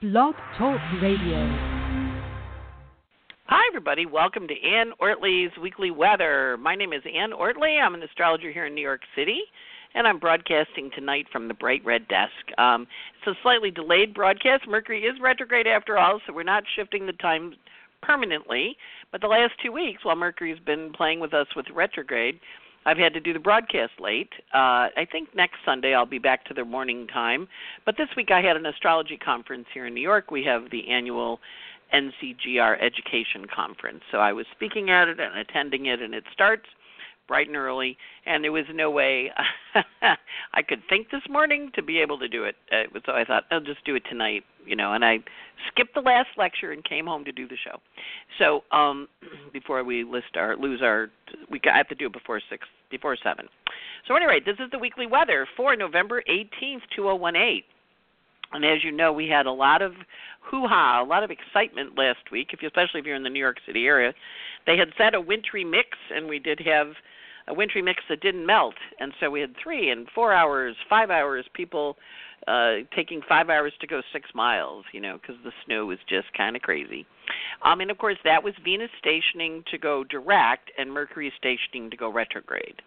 Blog 0.00 0.36
Talk 0.56 0.78
Radio. 1.02 1.44
Hi, 3.46 3.66
everybody. 3.68 4.06
Welcome 4.06 4.46
to 4.46 4.54
Anne 4.62 4.92
Ortelee's 5.02 5.50
Weekly 5.60 5.90
Weather. 5.90 6.56
My 6.56 6.76
name 6.76 6.92
is 6.92 7.02
Anne 7.04 7.32
Ortelee. 7.32 7.82
I'm 7.82 7.96
an 7.96 8.04
astrologer 8.04 8.52
here 8.52 8.66
in 8.66 8.76
New 8.76 8.80
York 8.80 9.00
City, 9.16 9.40
and 9.96 10.06
I'm 10.06 10.20
broadcasting 10.20 10.92
tonight 10.94 11.26
from 11.32 11.48
the 11.48 11.54
Bright 11.54 11.84
Red 11.84 12.06
Desk. 12.06 12.30
Um, 12.58 12.86
it's 13.18 13.36
a 13.36 13.42
slightly 13.42 13.72
delayed 13.72 14.14
broadcast. 14.14 14.68
Mercury 14.68 15.02
is 15.02 15.18
retrograde 15.20 15.66
after 15.66 15.98
all, 15.98 16.20
so 16.24 16.32
we're 16.32 16.44
not 16.44 16.62
shifting 16.76 17.04
the 17.04 17.12
time 17.14 17.54
permanently. 18.00 18.76
But 19.10 19.20
the 19.20 19.26
last 19.26 19.54
two 19.60 19.72
weeks, 19.72 20.04
while 20.04 20.14
Mercury's 20.14 20.60
been 20.64 20.92
playing 20.92 21.18
with 21.18 21.34
us 21.34 21.48
with 21.56 21.66
retrograde, 21.74 22.38
I've 22.88 22.96
had 22.96 23.12
to 23.12 23.20
do 23.20 23.34
the 23.34 23.38
broadcast 23.38 23.92
late. 24.00 24.32
Uh, 24.54 24.88
I 24.96 25.06
think 25.12 25.28
next 25.34 25.56
Sunday 25.62 25.92
I'll 25.92 26.06
be 26.06 26.18
back 26.18 26.46
to 26.46 26.54
the 26.54 26.64
morning 26.64 27.06
time. 27.06 27.46
But 27.84 27.98
this 27.98 28.08
week 28.16 28.30
I 28.30 28.40
had 28.40 28.56
an 28.56 28.64
astrology 28.64 29.18
conference 29.18 29.66
here 29.74 29.84
in 29.86 29.92
New 29.92 30.00
York. 30.00 30.30
We 30.30 30.42
have 30.44 30.70
the 30.70 30.88
annual 30.88 31.38
NCGR 31.92 32.82
Education 32.82 33.44
Conference. 33.54 34.00
So 34.10 34.18
I 34.18 34.32
was 34.32 34.46
speaking 34.56 34.88
at 34.88 35.06
it 35.06 35.20
and 35.20 35.36
attending 35.36 35.84
it, 35.84 36.00
and 36.00 36.14
it 36.14 36.24
starts 36.32 36.64
bright 37.28 37.46
and 37.46 37.56
early, 37.56 37.96
and 38.26 38.42
there 38.42 38.50
was 38.50 38.64
no 38.74 38.90
way 38.90 39.30
I 40.52 40.62
could 40.62 40.82
think 40.88 41.10
this 41.10 41.22
morning 41.28 41.70
to 41.74 41.82
be 41.82 42.00
able 42.00 42.18
to 42.18 42.28
do 42.28 42.44
it. 42.44 42.56
Uh, 42.72 42.98
so 43.06 43.12
I 43.12 43.24
thought 43.24 43.44
I'll 43.50 43.60
just 43.60 43.84
do 43.84 43.94
it 43.94 44.02
tonight, 44.08 44.42
you 44.66 44.74
know. 44.74 44.94
And 44.94 45.04
I 45.04 45.18
skipped 45.70 45.94
the 45.94 46.00
last 46.00 46.28
lecture 46.36 46.72
and 46.72 46.82
came 46.84 47.06
home 47.06 47.24
to 47.24 47.32
do 47.32 47.46
the 47.46 47.56
show. 47.62 47.78
So 48.38 48.64
um, 48.76 49.08
before 49.52 49.84
we 49.84 50.02
list 50.04 50.36
our 50.36 50.56
lose 50.56 50.80
our, 50.82 51.10
we 51.50 51.60
I 51.72 51.76
have 51.76 51.88
to 51.88 51.94
do 51.94 52.06
it 52.06 52.12
before 52.12 52.40
six, 52.50 52.66
before 52.90 53.16
seven. 53.22 53.46
So 54.08 54.16
anyway, 54.16 54.40
this 54.44 54.56
is 54.58 54.70
the 54.72 54.78
weekly 54.78 55.06
weather 55.06 55.46
for 55.56 55.76
November 55.76 56.22
eighteenth, 56.26 56.82
two 56.96 57.02
zero 57.02 57.14
one 57.14 57.36
eight. 57.36 57.64
And 58.50 58.64
as 58.64 58.82
you 58.82 58.90
know, 58.90 59.12
we 59.12 59.28
had 59.28 59.44
a 59.44 59.52
lot 59.52 59.82
of 59.82 59.92
hoo-ha, 60.40 61.02
a 61.02 61.04
lot 61.04 61.22
of 61.22 61.30
excitement 61.30 61.98
last 61.98 62.32
week, 62.32 62.48
if 62.52 62.62
you, 62.62 62.68
especially 62.68 63.00
if 63.00 63.04
you're 63.04 63.14
in 63.14 63.22
the 63.22 63.28
New 63.28 63.38
York 63.38 63.58
City 63.66 63.84
area. 63.84 64.14
They 64.66 64.78
had 64.78 64.88
set 64.96 65.14
a 65.14 65.20
wintry 65.20 65.64
mix, 65.64 65.90
and 66.14 66.26
we 66.26 66.38
did 66.38 66.58
have 66.60 66.88
a 67.48 67.54
wintry 67.54 67.82
mix 67.82 68.02
that 68.08 68.20
didn't 68.20 68.46
melt, 68.46 68.74
and 69.00 69.12
so 69.20 69.30
we 69.30 69.40
had 69.40 69.54
three 69.62 69.90
and 69.90 70.06
four 70.14 70.32
hours, 70.32 70.76
five 70.88 71.10
hours. 71.10 71.44
People 71.54 71.96
uh, 72.46 72.76
taking 72.94 73.20
five 73.28 73.50
hours 73.50 73.72
to 73.80 73.86
go 73.86 74.00
six 74.12 74.30
miles, 74.34 74.84
you 74.92 75.00
know, 75.00 75.18
because 75.20 75.36
the 75.44 75.52
snow 75.66 75.86
was 75.86 75.98
just 76.08 76.32
kind 76.36 76.56
of 76.56 76.62
crazy. 76.62 77.06
Um, 77.62 77.80
and 77.80 77.90
of 77.90 77.98
course, 77.98 78.16
that 78.24 78.42
was 78.42 78.54
Venus 78.64 78.90
stationing 78.98 79.64
to 79.70 79.78
go 79.78 80.04
direct 80.04 80.70
and 80.78 80.90
Mercury 80.92 81.32
stationing 81.36 81.90
to 81.90 81.96
go 81.96 82.10
retrograde. 82.10 82.80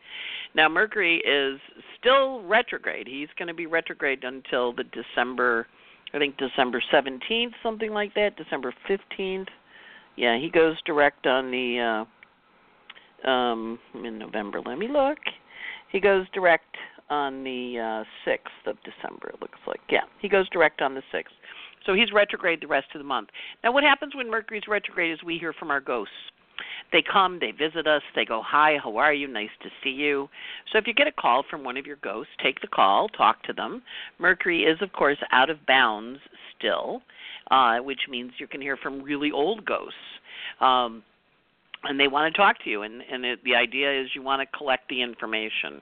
Now, 0.56 0.70
Mercury 0.70 1.18
is 1.18 1.60
still 2.00 2.42
retrograde. 2.44 3.08
He's 3.08 3.28
going 3.38 3.50
to 3.50 3.54
be 3.54 3.66
retrograde 3.66 4.24
until 4.24 4.74
the 4.74 4.86
December, 4.86 5.68
I 6.14 6.18
think 6.18 6.38
December 6.38 6.82
17th, 6.92 7.52
something 7.62 7.92
like 7.92 8.14
that, 8.16 8.38
December 8.38 8.74
15th. 8.90 9.48
Yeah, 10.16 10.38
he 10.38 10.50
goes 10.50 10.78
direct 10.86 11.28
on 11.28 11.52
the. 11.52 11.80
Uh, 11.80 12.06
um 13.26 13.80
in 13.94 14.18
November. 14.18 14.62
Let 14.66 14.78
me 14.78 14.88
look. 14.88 15.20
He 15.92 16.00
goes 16.00 16.26
direct 16.34 16.76
on 17.10 17.44
the 17.44 17.78
uh, 17.78 18.30
6th 18.30 18.72
of 18.72 18.78
December, 18.84 19.30
it 19.30 19.42
looks 19.42 19.60
like. 19.68 19.82
Yeah, 19.90 20.04
he 20.22 20.30
goes 20.30 20.48
direct 20.50 20.82
on 20.82 20.96
the 20.96 21.04
6th. 21.14 21.26
So 21.86 21.94
he's 21.94 22.12
retrograde 22.14 22.62
the 22.62 22.68
rest 22.68 22.88
of 22.94 23.00
the 23.00 23.06
month. 23.06 23.30
Now, 23.64 23.72
what 23.72 23.84
happens 23.84 24.16
when 24.16 24.30
Mercury's 24.30 24.68
retrograde 24.68 25.12
is 25.12 25.24
we 25.24 25.38
hear 25.38 25.52
from 25.52 25.72
our 25.72 25.82
ghosts. 25.82 26.14
They 26.92 27.02
come, 27.02 27.40
they 27.40 27.52
visit 27.52 27.88
us, 27.88 28.02
they 28.16 28.26
go, 28.26 28.42
Hi, 28.46 28.78
how 28.82 28.98
are 28.98 29.14
you? 29.14 29.28
Nice 29.28 29.50
to 29.64 29.70
see 29.84 29.90
you. 29.90 30.30
So 30.72 30.78
if 30.78 30.86
you 30.88 30.94
get 30.94 31.08
a 31.08 31.12
call 31.12 31.44
from 31.50 31.64
one 31.64 31.76
of 31.78 31.86
your 31.86 31.96
ghosts, 31.98 32.34
take 32.42 32.62
the 32.62 32.68
call, 32.68 33.08
talk 33.10 33.42
to 33.44 33.54
them. 33.54 33.82
Mercury 34.20 34.64
is, 34.64 34.82
of 34.82 34.94
course, 34.94 35.18
out 35.32 35.50
of 35.50 35.66
bounds 35.66 36.20
still, 36.58 37.02
uh, 37.50 37.78
which 37.80 38.02
means 38.10 38.32
you 38.38 38.48
can 38.48 38.62
hear 38.62 38.78
from 38.78 39.02
really 39.02 39.32
old 39.32 39.66
ghosts. 39.66 39.96
Um, 40.60 41.04
and 41.84 42.00
they 42.00 42.08
want 42.08 42.34
to 42.34 42.38
talk 42.38 42.64
to 42.64 42.70
you 42.70 42.84
and 42.84 43.02
and 43.12 43.26
it, 43.26 43.44
the 43.44 43.56
idea 43.56 44.02
is 44.02 44.10
you 44.16 44.22
want 44.22 44.42
to 44.42 44.58
collect 44.58 44.90
the 44.90 45.02
information. 45.02 45.82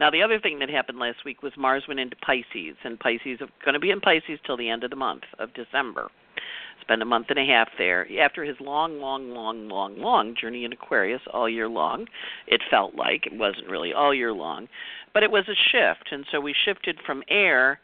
Now 0.00 0.10
the 0.10 0.22
other 0.22 0.38
thing 0.40 0.58
that 0.60 0.70
happened 0.70 0.98
last 0.98 1.24
week 1.24 1.42
was 1.42 1.52
mars 1.56 1.84
went 1.86 2.00
into 2.00 2.16
pisces 2.16 2.76
and 2.84 2.98
pisces 2.98 3.40
are 3.40 3.48
going 3.64 3.74
to 3.74 3.80
be 3.80 3.90
in 3.90 4.00
pisces 4.00 4.38
till 4.46 4.56
the 4.56 4.68
end 4.68 4.84
of 4.84 4.90
the 4.90 4.96
month 4.96 5.22
of 5.38 5.54
december. 5.54 6.08
Spend 6.80 7.02
a 7.02 7.04
month 7.04 7.26
and 7.28 7.38
a 7.38 7.44
half 7.44 7.68
there. 7.76 8.06
After 8.20 8.44
his 8.44 8.56
long 8.60 8.98
long 8.98 9.30
long 9.30 9.68
long 9.68 9.98
long 9.98 10.34
journey 10.40 10.64
in 10.64 10.72
aquarius 10.72 11.22
all 11.32 11.48
year 11.48 11.68
long 11.68 12.06
it 12.46 12.60
felt 12.70 12.94
like 12.94 13.26
it 13.26 13.36
wasn't 13.36 13.68
really 13.68 13.92
all 13.92 14.14
year 14.14 14.32
long 14.32 14.68
but 15.14 15.22
it 15.22 15.30
was 15.30 15.44
a 15.48 15.54
shift 15.70 16.10
and 16.10 16.24
so 16.30 16.40
we 16.40 16.54
shifted 16.64 16.98
from 17.06 17.22
air 17.28 17.80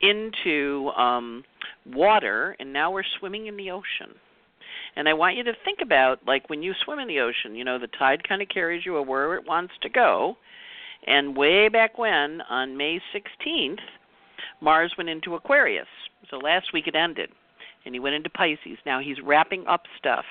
into 0.00 0.88
um 0.96 1.44
water 1.86 2.56
and 2.58 2.72
now 2.72 2.90
we're 2.90 3.04
swimming 3.18 3.46
in 3.46 3.56
the 3.56 3.70
ocean 3.70 4.14
and 4.96 5.08
I 5.08 5.14
want 5.14 5.36
you 5.36 5.44
to 5.44 5.52
think 5.64 5.80
about 5.82 6.20
like 6.26 6.48
when 6.48 6.62
you 6.62 6.72
swim 6.84 6.98
in 6.98 7.08
the 7.08 7.20
ocean, 7.20 7.54
you 7.54 7.64
know, 7.64 7.78
the 7.78 7.88
tide 7.98 8.26
kind 8.26 8.42
of 8.42 8.48
carries 8.48 8.86
you 8.86 9.00
where 9.02 9.34
it 9.34 9.46
wants 9.46 9.74
to 9.82 9.88
go. 9.88 10.36
And 11.06 11.36
way 11.36 11.68
back 11.68 11.98
when, 11.98 12.40
on 12.48 12.76
May 12.76 13.00
16th, 13.14 13.80
Mars 14.60 14.94
went 14.96 15.10
into 15.10 15.34
Aquarius. 15.34 15.86
So 16.30 16.38
last 16.38 16.72
week 16.72 16.86
it 16.86 16.94
ended. 16.94 17.30
And 17.84 17.94
he 17.94 18.00
went 18.00 18.14
into 18.14 18.30
Pisces. 18.30 18.78
Now 18.86 19.00
he's 19.00 19.20
wrapping 19.22 19.66
up 19.66 19.82
stuff. 19.98 20.24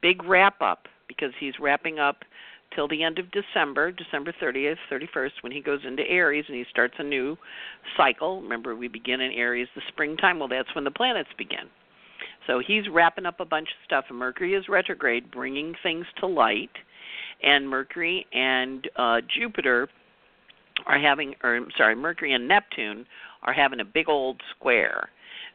Big 0.00 0.24
wrap 0.24 0.60
up 0.60 0.88
because 1.06 1.32
he's 1.38 1.54
wrapping 1.60 2.00
up 2.00 2.24
till 2.74 2.88
the 2.88 3.04
end 3.04 3.18
of 3.18 3.26
December, 3.30 3.92
December 3.92 4.34
30th, 4.42 4.76
31st, 4.90 5.30
when 5.42 5.52
he 5.52 5.60
goes 5.60 5.80
into 5.86 6.02
Aries 6.08 6.44
and 6.48 6.56
he 6.56 6.64
starts 6.70 6.94
a 6.98 7.04
new 7.04 7.36
cycle. 7.96 8.42
Remember, 8.42 8.74
we 8.74 8.88
begin 8.88 9.20
in 9.20 9.30
Aries 9.32 9.68
the 9.76 9.82
springtime. 9.88 10.38
Well, 10.38 10.48
that's 10.48 10.74
when 10.74 10.84
the 10.84 10.90
planets 10.90 11.28
begin. 11.38 11.68
So 12.46 12.60
he's 12.64 12.88
wrapping 12.90 13.26
up 13.26 13.40
a 13.40 13.44
bunch 13.44 13.68
of 13.68 13.84
stuff. 13.84 14.06
And 14.08 14.18
Mercury 14.18 14.54
is 14.54 14.68
retrograde, 14.68 15.30
bringing 15.30 15.74
things 15.82 16.06
to 16.18 16.26
light. 16.26 16.70
And 17.42 17.68
Mercury 17.68 18.26
and 18.32 18.88
uh, 18.96 19.20
Jupiter 19.36 19.88
are 20.86 20.98
having, 20.98 21.34
or 21.42 21.60
sorry, 21.76 21.94
Mercury 21.94 22.32
and 22.32 22.48
Neptune 22.48 23.06
are 23.42 23.52
having 23.52 23.80
a 23.80 23.84
big 23.84 24.08
old 24.08 24.40
square. 24.56 25.08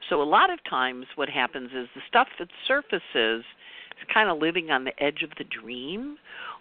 So 0.09 0.21
a 0.21 0.23
lot 0.23 0.51
of 0.51 0.59
times, 0.69 1.05
what 1.15 1.29
happens 1.29 1.71
is 1.73 1.87
the 1.95 2.01
stuff 2.07 2.27
that 2.39 2.49
surfaces 2.67 3.43
is 3.43 4.13
kind 4.13 4.29
of 4.29 4.37
living 4.37 4.69
on 4.69 4.83
the 4.83 5.03
edge 5.03 5.23
of 5.23 5.31
the 5.37 5.43
dream, 5.45 6.17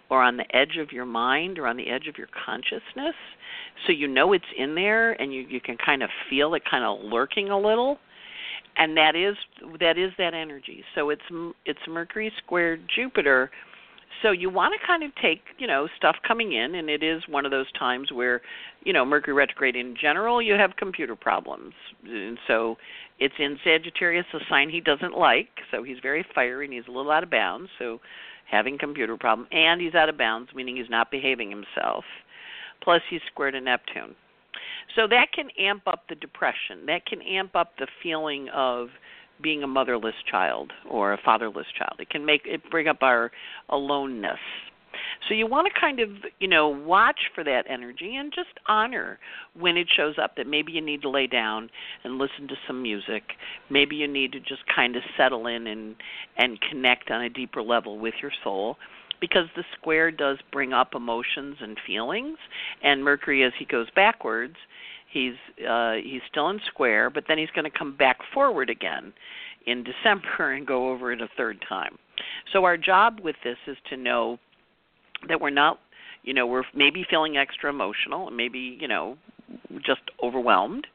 or 0.09 0.23
on 0.23 0.37
the 0.37 0.55
edge 0.55 0.77
of 0.77 0.91
your 0.91 1.05
mind, 1.05 1.59
or 1.59 1.67
on 1.67 1.77
the 1.77 1.89
edge 1.89 2.07
of 2.07 2.17
your 2.17 2.27
consciousness. 2.45 3.15
So 3.85 3.91
you 3.91 4.07
know 4.07 4.33
it's 4.33 4.45
in 4.57 4.75
there, 4.75 5.11
and 5.21 5.33
you 5.33 5.41
you 5.41 5.61
can 5.61 5.77
kind 5.77 6.01
of 6.01 6.09
feel 6.29 6.53
it 6.55 6.63
kind 6.69 6.83
of 6.83 6.99
lurking 7.03 7.49
a 7.49 7.59
little 7.59 7.99
and 8.77 8.95
that 8.95 9.15
is 9.15 9.35
that 9.79 9.97
is 9.97 10.11
that 10.17 10.33
energy. 10.33 10.83
So 10.95 11.09
it's 11.09 11.21
it's 11.65 11.79
Mercury 11.87 12.31
squared 12.43 12.81
Jupiter. 12.93 13.51
So 14.23 14.31
you 14.31 14.49
want 14.49 14.73
to 14.79 14.87
kind 14.87 15.03
of 15.03 15.11
take, 15.21 15.41
you 15.59 15.67
know, 15.67 15.87
stuff 15.95 16.15
coming 16.27 16.53
in 16.53 16.75
and 16.75 16.89
it 16.89 17.03
is 17.03 17.21
one 17.27 17.45
of 17.45 17.51
those 17.51 17.71
times 17.73 18.11
where, 18.11 18.41
you 18.83 18.91
know, 18.91 19.05
Mercury 19.05 19.33
retrograde 19.33 19.75
in 19.75 19.95
general, 19.99 20.41
you 20.41 20.53
have 20.53 20.71
computer 20.75 21.15
problems. 21.15 21.73
And 22.03 22.39
so 22.47 22.77
it's 23.19 23.35
in 23.37 23.59
Sagittarius, 23.63 24.25
a 24.33 24.39
sign 24.49 24.69
he 24.69 24.81
doesn't 24.81 25.15
like, 25.15 25.49
so 25.69 25.83
he's 25.83 25.97
very 26.01 26.25
fiery 26.33 26.65
and 26.65 26.73
he's 26.73 26.87
a 26.87 26.91
little 26.91 27.11
out 27.11 27.21
of 27.21 27.29
bounds, 27.29 27.69
so 27.77 27.99
having 28.49 28.77
computer 28.79 29.17
problem 29.17 29.47
and 29.51 29.81
he's 29.81 29.93
out 29.93 30.09
of 30.09 30.17
bounds 30.17 30.49
meaning 30.55 30.77
he's 30.77 30.89
not 30.89 31.11
behaving 31.11 31.51
himself. 31.51 32.03
Plus 32.81 33.01
he's 33.09 33.21
squared 33.31 33.53
to 33.53 33.61
Neptune. 33.61 34.15
So 34.95 35.07
that 35.07 35.27
can 35.33 35.49
amp 35.59 35.83
up 35.87 36.03
the 36.09 36.15
depression. 36.15 36.85
That 36.87 37.05
can 37.05 37.21
amp 37.21 37.55
up 37.55 37.73
the 37.77 37.87
feeling 38.01 38.49
of 38.49 38.89
being 39.41 39.63
a 39.63 39.67
motherless 39.67 40.15
child 40.29 40.71
or 40.89 41.13
a 41.13 41.19
fatherless 41.23 41.67
child. 41.77 41.95
It 41.99 42.09
can 42.09 42.25
make 42.25 42.41
it 42.45 42.61
bring 42.71 42.87
up 42.87 43.01
our 43.01 43.31
aloneness. 43.69 44.39
So 45.27 45.33
you 45.33 45.45
want 45.45 45.71
to 45.71 45.79
kind 45.79 45.99
of, 45.99 46.09
you 46.39 46.47
know, 46.47 46.67
watch 46.67 47.19
for 47.35 47.43
that 47.43 47.65
energy 47.69 48.15
and 48.15 48.31
just 48.33 48.49
honor 48.67 49.19
when 49.53 49.77
it 49.77 49.87
shows 49.95 50.15
up 50.21 50.35
that 50.37 50.47
maybe 50.47 50.71
you 50.71 50.81
need 50.81 51.01
to 51.03 51.09
lay 51.09 51.27
down 51.27 51.69
and 52.03 52.17
listen 52.17 52.47
to 52.47 52.55
some 52.65 52.81
music. 52.81 53.23
Maybe 53.69 53.95
you 53.95 54.07
need 54.07 54.31
to 54.31 54.39
just 54.39 54.61
kind 54.73 54.95
of 54.95 55.03
settle 55.15 55.47
in 55.47 55.67
and 55.67 55.95
and 56.37 56.59
connect 56.61 57.11
on 57.11 57.23
a 57.23 57.29
deeper 57.29 57.61
level 57.61 57.99
with 57.99 58.15
your 58.21 58.31
soul 58.43 58.77
because 59.19 59.47
the 59.55 59.63
square 59.77 60.11
does 60.11 60.37
bring 60.51 60.73
up 60.73 60.93
emotions 60.93 61.57
and 61.59 61.77
feelings 61.85 62.37
and 62.83 63.03
Mercury 63.03 63.43
as 63.43 63.53
he 63.57 63.65
goes 63.65 63.87
backwards 63.95 64.55
he's 65.11 65.35
uh 65.67 65.93
he's 65.93 66.21
still 66.29 66.49
in 66.49 66.59
square 66.67 67.09
but 67.09 67.25
then 67.27 67.37
he's 67.37 67.49
going 67.51 67.69
to 67.69 67.77
come 67.77 67.95
back 67.95 68.19
forward 68.33 68.69
again 68.69 69.13
in 69.65 69.83
December 69.83 70.53
and 70.53 70.65
go 70.65 70.89
over 70.89 71.11
it 71.11 71.21
a 71.21 71.27
third 71.35 71.63
time. 71.67 71.97
So 72.53 72.63
our 72.63 72.77
job 72.77 73.19
with 73.21 73.35
this 73.43 73.57
is 73.67 73.77
to 73.89 73.97
know 73.97 74.39
that 75.27 75.41
we're 75.41 75.49
not 75.49 75.79
you 76.23 76.33
know 76.33 76.45
we're 76.45 76.63
maybe 76.75 77.05
feeling 77.09 77.37
extra 77.37 77.69
emotional 77.69 78.27
and 78.27 78.37
maybe 78.37 78.77
you 78.79 78.87
know 78.87 79.17
just 79.85 80.01
overwhelmed 80.21 80.87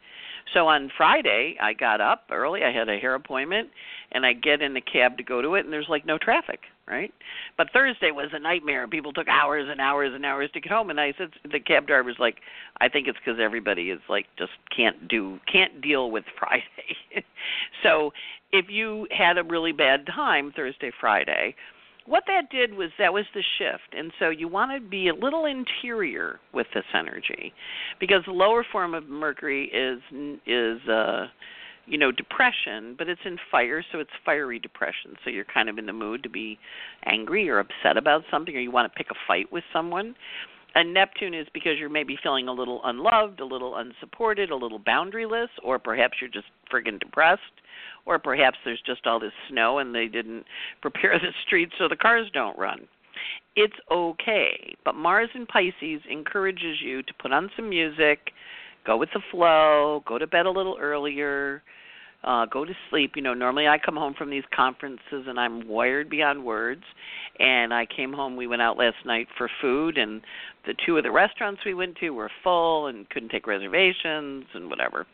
so 0.55 0.69
on 0.69 0.91
Friday, 0.97 1.57
I 1.61 1.73
got 1.73 2.01
up 2.01 2.25
early. 2.31 2.63
I 2.65 2.73
had 2.73 2.89
a 2.89 2.99
hair 2.99 3.15
appointment, 3.15 3.69
and 4.13 4.27
I 4.27 4.33
get 4.33 4.63
in 4.63 4.75
the 4.75 4.81
cab 4.81 5.17
to 5.19 5.23
go 5.23 5.43
to 5.43 5.55
it, 5.55 5.65
and 5.65 5.73
there's 5.73 5.89
like 5.89 6.07
no 6.07 6.19
traffic, 6.19 6.61
right? 6.87 7.13
But 7.57 7.69
Thursday 7.73 8.11
was 8.11 8.31
a 8.33 8.39
nightmare. 8.39 8.87
People 8.89 9.13
took 9.13 9.29
hours 9.29 9.69
and 9.71 9.81
hours 9.81 10.13
and 10.15 10.25
hours 10.25 10.51
to 10.55 10.61
get 10.61 10.73
home, 10.73 10.91
and 10.91 11.01
I 11.01 11.13
said 11.17 11.31
the 11.51 11.61
cab 11.61 11.87
driver's 11.87 12.17
like, 12.19 12.37
I 12.81 12.89
think 12.89 13.09
it's 13.09 13.19
because 13.25 13.41
everybody 13.41 13.91
is 13.91 14.01
like 14.09 14.27
just 14.39 14.53
can't 14.75 15.09
do 15.09 15.39
can't 15.51 15.81
deal 15.81 16.11
with 16.11 16.25
Friday. 16.39 17.25
So 17.83 18.13
if 18.53 18.67
you 18.69 19.07
had 19.11 19.39
a 19.39 19.45
really 19.45 19.73
bad 19.73 20.07
time 20.07 20.53
Thursday, 20.55 20.91
Friday, 21.01 21.55
what 22.07 22.25
that 22.27 22.51
did 22.51 22.75
was 22.75 22.91
that 22.99 23.13
was 23.13 23.25
the 23.35 23.43
shift 23.59 23.95
and 23.97 24.13
so 24.19 24.31
you 24.31 24.49
want 24.49 24.71
to 24.73 24.89
be 24.89 25.09
a 25.09 25.15
little 25.15 25.45
interior 25.45 26.41
with 26.53 26.67
this 26.75 26.85
energy 26.95 27.53
because 28.01 28.23
the 28.27 28.33
lower 28.33 28.65
form 28.71 28.95
of 28.95 29.09
mercury 29.09 29.71
is 29.73 30.01
is 30.47 30.89
uh 30.89 31.27
you 31.87 31.99
know 31.99 32.13
depression 32.13 32.95
but 32.97 33.09
it's 33.09 33.21
in 33.25 33.37
fire 33.51 33.85
so 33.93 33.99
it's 33.99 34.11
fiery 34.25 34.59
depression. 34.59 35.15
So 35.25 35.31
you're 35.31 35.45
kind 35.45 35.69
of 35.69 35.79
in 35.79 35.87
the 35.87 35.93
mood 35.93 36.23
to 36.23 36.29
be 36.29 36.59
angry 37.07 37.49
or 37.49 37.59
upset 37.59 37.97
about 37.97 38.23
something 38.31 38.55
or 38.57 38.61
you 38.61 38.71
want 38.71 38.93
to 38.93 38.97
pick 38.97 39.11
a 39.11 39.15
fight 39.27 39.51
with 39.53 39.65
someone. 39.73 40.15
And 40.75 40.95
neptune 40.95 41.35
is 41.35 41.47
because 41.53 41.73
you're 41.79 41.91
maybe 41.91 42.17
feeling 42.23 42.49
a 42.49 42.53
little 42.53 42.81
unloved 42.85 43.41
a 43.41 43.45
little 43.45 43.77
unsupported 43.77 44.51
a 44.51 44.57
little 44.57 44.81
boundaryless 44.81 45.49
or 45.63 45.79
perhaps 45.79 46.15
you're 46.21 46.31
just 46.31 46.47
friggin 46.73 46.99
depressed 46.99 47.43
or 48.07 48.19
perhaps 48.19 48.59
there's 48.65 48.83
just 48.85 49.07
all 49.07 49.21
this 49.21 49.33
snow 49.49 49.79
and 49.79 49.95
they 49.95 50.07
didn't 50.07 50.45
prepare 50.83 51.19
the 51.19 51.33
streets 51.47 51.73
so 51.79 51.89
the 51.89 51.97
cars 51.97 52.29
don't 52.33 52.59
run. 52.59 52.81
It's 53.57 53.77
okay 53.91 54.75
but 54.85 54.95
mars 54.95 55.29
in 55.35 55.47
pisces 55.47 56.01
encourages 56.11 56.81
you 56.83 57.03
to 57.03 57.15
put 57.21 57.33
on 57.33 57.51
some 57.57 57.69
music 57.69 58.33
go 58.85 58.97
with 58.97 59.11
the 59.15 59.21
flow, 59.31 60.03
go 60.07 60.19
to 60.19 60.27
bed 60.27 60.47
a 60.47 60.51
little 60.51 60.77
earlier, 60.81 61.63
uh, 62.25 62.47
go 62.47 62.65
to 62.65 62.73
sleep. 62.91 63.13
You 63.17 63.23
know, 63.23 63.35
normally 63.35 63.67
I 63.67 63.79
come 63.79 63.97
home 63.97 64.15
from 64.17 64.31
these 64.31 64.45
conferences 64.55 65.25
and 65.27 65.39
I'm 65.39 65.67
wired 65.67 66.09
beyond 66.09 66.45
words. 66.45 66.83
And 67.39 67.73
I 67.73 67.87
came 67.87 68.13
home. 68.13 68.37
We 68.37 68.47
went 68.47 68.63
out 68.63 68.77
last 68.77 68.97
night 69.07 69.27
for 69.39 69.49
food, 69.63 69.97
and 69.97 70.21
the 70.67 70.75
two 70.85 70.99
of 70.99 71.03
the 71.03 71.11
restaurants 71.11 71.63
we 71.65 71.73
went 71.73 71.97
to 71.97 72.11
were 72.11 72.31
full 72.45 72.89
and 72.89 73.09
couldn't 73.09 73.31
take 73.31 73.47
reservations 73.47 74.45
and 74.53 74.69
whatever. 74.69 75.07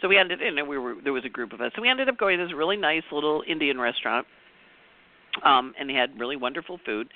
So 0.00 0.08
we 0.08 0.16
ended, 0.16 0.40
and 0.40 0.66
we 0.66 0.78
were 0.78 0.94
there 1.04 1.12
was 1.12 1.26
a 1.26 1.28
group 1.28 1.52
of 1.52 1.60
us. 1.60 1.72
So 1.76 1.82
we 1.82 1.90
ended 1.90 2.08
up 2.08 2.16
going 2.16 2.38
to 2.38 2.44
this 2.44 2.54
really 2.54 2.78
nice 2.78 3.02
little 3.12 3.42
Indian 3.46 3.78
restaurant 3.78 4.26
um 5.44 5.74
and 5.78 5.90
they 5.90 5.92
had 5.92 6.18
really 6.18 6.34
wonderful 6.34 6.80
food 6.86 7.08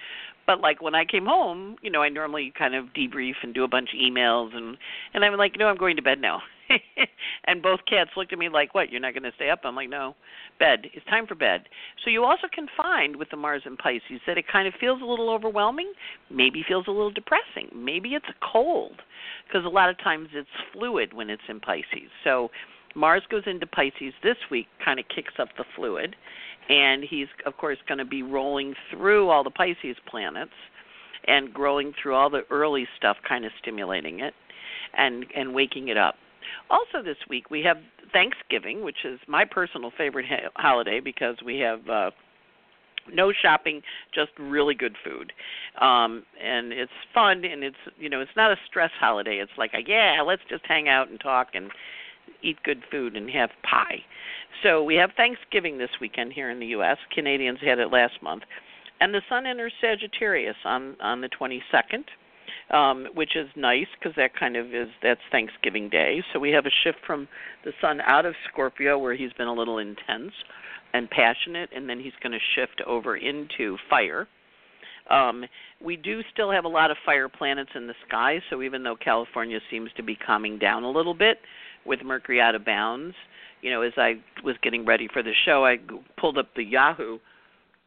but 0.50 0.61
like 0.61 0.82
when 0.82 0.96
I 0.96 1.05
came 1.05 1.26
home, 1.26 1.76
you 1.81 1.91
know, 1.91 2.03
I 2.03 2.08
normally 2.08 2.53
kind 2.58 2.75
of 2.75 2.87
debrief 2.87 3.35
and 3.44 3.55
do 3.55 3.62
a 3.62 3.69
bunch 3.69 3.91
of 3.94 4.00
emails 4.00 4.53
and 4.53 4.76
and 5.14 5.25
I'm 5.25 5.37
like, 5.37 5.53
no, 5.56 5.69
I'm 5.69 5.76
going 5.76 5.94
to 5.94 6.03
bed 6.03 6.20
now. 6.20 6.43
and 7.44 7.62
both 7.62 7.81
cats 7.88 8.11
looked 8.17 8.32
at 8.32 8.38
me 8.38 8.49
like, 8.49 8.75
"What? 8.75 8.90
You're 8.90 9.00
not 9.00 9.14
going 9.14 9.25
to 9.25 9.32
stay 9.37 9.50
up?" 9.50 9.61
I'm 9.64 9.76
like, 9.76 9.88
"No, 9.88 10.14
bed. 10.58 10.87
It's 10.94 11.06
time 11.06 11.26
for 11.26 11.34
bed." 11.34 11.62
So 12.05 12.11
you 12.11 12.25
also 12.25 12.46
can 12.52 12.67
find 12.76 13.17
with 13.17 13.31
the 13.31 13.37
Mars 13.37 13.62
and 13.64 13.78
Pisces 13.78 14.20
that 14.26 14.38
it 14.38 14.46
kind 14.50 14.67
of 14.69 14.75
feels 14.81 15.02
a 15.02 15.05
little 15.05 15.31
overwhelming, 15.31 15.93
maybe 16.31 16.64
feels 16.67 16.87
a 16.87 16.90
little 16.90 17.11
depressing, 17.11 17.69
maybe 17.75 18.11
it's 18.11 18.26
a 18.28 18.46
cold, 18.52 19.02
because 19.46 19.64
a 19.64 19.69
lot 19.69 19.88
of 19.90 19.99
times 19.99 20.28
it's 20.32 20.49
fluid 20.72 21.12
when 21.12 21.31
it's 21.31 21.43
in 21.49 21.61
Pisces. 21.61 22.11
So 22.25 22.50
Mars 22.94 23.22
goes 23.31 23.43
into 23.46 23.67
Pisces 23.67 24.14
this 24.22 24.37
week, 24.50 24.67
kind 24.84 24.99
of 24.99 25.06
kicks 25.14 25.34
up 25.38 25.49
the 25.56 25.64
fluid, 25.76 26.17
and 26.69 27.05
he's 27.05 27.28
of 27.46 27.56
course 27.56 27.78
going 27.88 27.99
to 27.99 28.05
be 28.05 28.22
rolling 28.22 28.75
through 28.90 29.28
all 29.28 29.44
the 29.44 29.50
Pisces 29.50 29.96
planets 30.08 30.52
and 31.26 31.52
growing 31.52 31.93
through 32.00 32.14
all 32.14 32.31
the 32.31 32.43
early 32.50 32.87
stuff 32.96 33.17
kind 33.28 33.44
of 33.44 33.52
stimulating 33.61 34.20
it 34.20 34.34
and 34.96 35.26
and 35.37 35.55
waking 35.55 35.88
it 35.88 35.96
up. 35.96 36.17
Also 36.69 37.03
this 37.03 37.17
week 37.29 37.51
we 37.51 37.63
have 37.63 37.79
Thanksgiving, 38.13 38.83
which 38.83 39.05
is 39.05 39.19
my 39.29 39.45
personal 39.45 39.93
favorite 39.97 40.27
ha- 40.29 40.51
holiday 40.57 41.01
because 41.01 41.37
we 41.45 41.59
have 41.59 41.89
uh 41.89 42.11
no 43.13 43.33
shopping, 43.33 43.83
just 44.15 44.31
really 44.39 44.75
good 44.75 44.97
food. 45.05 45.33
Um 45.81 46.25
and 46.43 46.73
it's 46.73 46.93
fun 47.15 47.45
and 47.45 47.65
it's 47.65 47.77
you 47.99 48.09
know, 48.09 48.21
it's 48.21 48.37
not 48.37 48.53
a 48.53 48.57
stress 48.69 48.91
holiday. 48.99 49.39
It's 49.39 49.53
like, 49.57 49.73
a, 49.75 49.81
yeah, 49.87 50.23
let's 50.27 50.43
just 50.49 50.65
hang 50.67 50.89
out 50.89 51.09
and 51.09 51.21
talk 51.21 51.49
and 51.55 51.71
eat 52.43 52.63
good 52.63 52.83
food 52.91 53.17
and 53.17 53.31
have 53.31 53.51
pie. 53.63 54.01
So 54.63 54.83
we 54.85 54.95
have 54.97 55.11
Thanksgiving 55.17 55.79
this 55.79 55.91
weekend 56.01 56.33
here 56.33 56.51
in 56.51 56.61
the 56.61 56.67
U.S. 56.67 56.99
Canadians 57.15 57.59
had 57.61 57.79
it 57.79 57.91
last 57.91 58.23
month, 58.23 58.43
and 59.01 59.15
the 59.15 59.23
Sun 59.29 59.47
enters 59.47 59.73
Sagittarius 59.81 60.57
on 60.65 60.97
on 61.01 61.21
the 61.21 61.29
22nd. 61.29 62.05
Um, 62.70 63.08
which 63.14 63.34
is 63.34 63.49
nice 63.56 63.88
because 63.99 64.14
that 64.17 64.37
kind 64.38 64.56
of 64.56 64.67
is 64.67 64.87
that's 65.02 65.20
Thanksgiving 65.32 65.88
Day. 65.88 66.22
So 66.32 66.38
we 66.38 66.50
have 66.50 66.67
a 66.67 66.70
shift 66.84 66.99
from 67.05 67.26
the 67.64 67.72
Sun 67.81 68.00
out 68.02 68.26
of 68.26 68.34
Scorpio, 68.49 68.96
where 68.96 69.14
he's 69.14 69.32
been 69.32 69.49
a 69.49 69.52
little 69.52 69.78
intense 69.78 70.32
and 70.93 71.11
passionate, 71.11 71.70
and 71.75 71.90
then 71.90 71.99
he's 71.99 72.12
going 72.22 72.31
to 72.31 72.38
shift 72.55 72.81
over 72.87 73.17
into 73.17 73.76
fire. 73.88 74.28
Um, 75.11 75.44
we 75.84 75.96
do 75.96 76.20
still 76.32 76.52
have 76.52 76.64
a 76.64 76.69
lot 76.69 76.93
of 76.93 76.96
fire 77.05 77.28
planets 77.28 77.70
in 77.75 77.88
the 77.88 77.94
sky, 78.06 78.40
so 78.49 78.62
even 78.62 78.84
though 78.84 78.94
California 78.94 79.58
seems 79.69 79.90
to 79.96 80.05
be 80.05 80.14
calming 80.14 80.56
down 80.56 80.84
a 80.84 80.90
little 80.90 81.14
bit, 81.14 81.38
with 81.84 82.02
Mercury 82.05 82.40
out 82.40 82.55
of 82.55 82.64
bounds. 82.64 83.14
You 83.62 83.70
know, 83.70 83.82
as 83.82 83.93
I 83.96 84.14
was 84.43 84.56
getting 84.62 84.87
ready 84.87 85.08
for 85.12 85.22
the 85.22 85.32
show, 85.44 85.64
I 85.64 85.78
pulled 86.19 86.38
up 86.38 86.49
the 86.56 86.64
Yahoo 86.64 87.19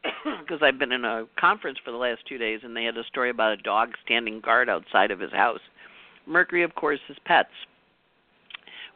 because 0.40 0.60
I've 0.62 0.78
been 0.78 0.92
in 0.92 1.04
a 1.04 1.26
conference 1.38 1.78
for 1.84 1.90
the 1.90 1.96
last 1.96 2.20
two 2.28 2.38
days, 2.38 2.60
and 2.62 2.76
they 2.76 2.84
had 2.84 2.96
a 2.96 3.04
story 3.04 3.30
about 3.30 3.52
a 3.52 3.62
dog 3.62 3.90
standing 4.04 4.40
guard 4.40 4.68
outside 4.68 5.10
of 5.10 5.20
his 5.20 5.32
house. 5.32 5.60
Mercury, 6.26 6.62
of 6.62 6.74
course, 6.74 7.00
is 7.08 7.16
pets. 7.24 7.50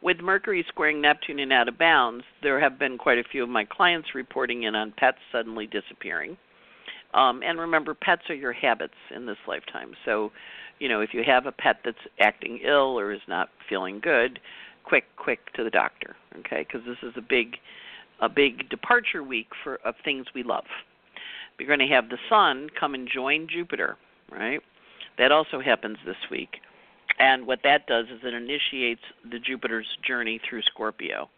With 0.01 0.19
Mercury 0.21 0.65
squaring 0.69 1.01
Neptune 1.01 1.39
and 1.39 1.51
out 1.51 1.67
of 1.67 1.77
bounds, 1.77 2.23
there 2.41 2.59
have 2.59 2.79
been 2.79 2.97
quite 2.97 3.17
a 3.17 3.23
few 3.23 3.43
of 3.43 3.49
my 3.49 3.65
clients 3.65 4.15
reporting 4.15 4.63
in 4.63 4.75
on 4.75 4.93
pets 4.97 5.17
suddenly 5.31 5.67
disappearing. 5.67 6.37
Um, 7.13 7.41
and 7.43 7.59
remember, 7.59 7.93
pets 7.93 8.21
are 8.29 8.35
your 8.35 8.53
habits 8.53 8.93
in 9.13 9.25
this 9.25 9.37
lifetime. 9.47 9.93
So, 10.05 10.31
you 10.79 10.87
know, 10.87 11.01
if 11.01 11.13
you 11.13 11.23
have 11.25 11.47
a 11.47 11.51
pet 11.51 11.77
that's 11.83 11.97
acting 12.19 12.59
ill 12.63 12.97
or 12.99 13.11
is 13.11 13.21
not 13.27 13.49
feeling 13.67 13.99
good, 13.99 14.39
quick, 14.83 15.05
quick 15.17 15.51
to 15.53 15.63
the 15.63 15.69
doctor, 15.69 16.15
okay? 16.39 16.65
Because 16.65 16.85
this 16.85 16.97
is 17.03 17.13
a 17.17 17.21
big, 17.21 17.57
a 18.21 18.29
big 18.29 18.69
departure 18.69 19.23
week 19.23 19.47
for 19.63 19.79
of 19.83 19.95
things 20.05 20.27
we 20.33 20.43
love. 20.43 20.65
We're 21.59 21.67
going 21.67 21.79
to 21.79 21.93
have 21.93 22.09
the 22.09 22.17
Sun 22.29 22.69
come 22.79 22.93
and 22.93 23.07
join 23.07 23.47
Jupiter, 23.49 23.97
right? 24.31 24.61
That 25.17 25.31
also 25.31 25.59
happens 25.59 25.97
this 26.05 26.15
week, 26.31 26.61
and 27.19 27.45
what 27.45 27.59
that 27.63 27.85
does 27.87 28.05
is 28.05 28.21
it 28.23 28.33
initiates 28.33 29.01
the 29.29 29.39
Jupiter's 29.39 29.87
journey 30.07 30.39
through 30.47 30.61
Scorpio. 30.61 31.29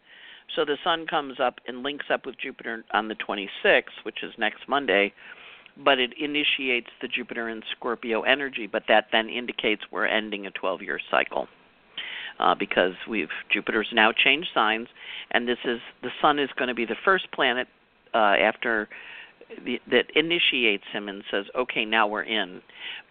So 0.54 0.64
the 0.64 0.76
Sun 0.84 1.06
comes 1.06 1.40
up 1.40 1.58
and 1.66 1.82
links 1.82 2.06
up 2.12 2.26
with 2.26 2.38
Jupiter 2.38 2.84
on 2.92 3.08
the 3.08 3.16
26th, 3.16 4.04
which 4.04 4.22
is 4.22 4.32
next 4.38 4.68
Monday, 4.68 5.12
but 5.76 5.98
it 5.98 6.12
initiates 6.20 6.88
the 7.00 7.08
Jupiter 7.08 7.48
and 7.48 7.64
Scorpio 7.76 8.22
energy, 8.22 8.68
but 8.68 8.84
that 8.88 9.06
then 9.10 9.28
indicates 9.28 9.82
we're 9.90 10.06
ending 10.06 10.46
a 10.46 10.50
12 10.52 10.82
year 10.82 11.00
cycle 11.10 11.48
uh, 12.38 12.54
because 12.54 12.92
we've 13.08 13.30
Jupiter's 13.50 13.88
now 13.92 14.12
changed 14.12 14.48
signs, 14.54 14.88
and 15.30 15.48
this 15.48 15.58
is 15.64 15.80
the 16.02 16.10
Sun 16.20 16.38
is 16.38 16.50
going 16.56 16.68
to 16.68 16.74
be 16.74 16.84
the 16.84 16.96
first 17.04 17.32
planet 17.32 17.66
uh, 18.14 18.36
after 18.38 18.88
that 19.90 20.06
initiates 20.14 20.84
him 20.92 21.08
and 21.08 21.22
says, 21.30 21.46
"Okay, 21.54 21.84
now 21.84 22.06
we're 22.06 22.22
in." 22.22 22.62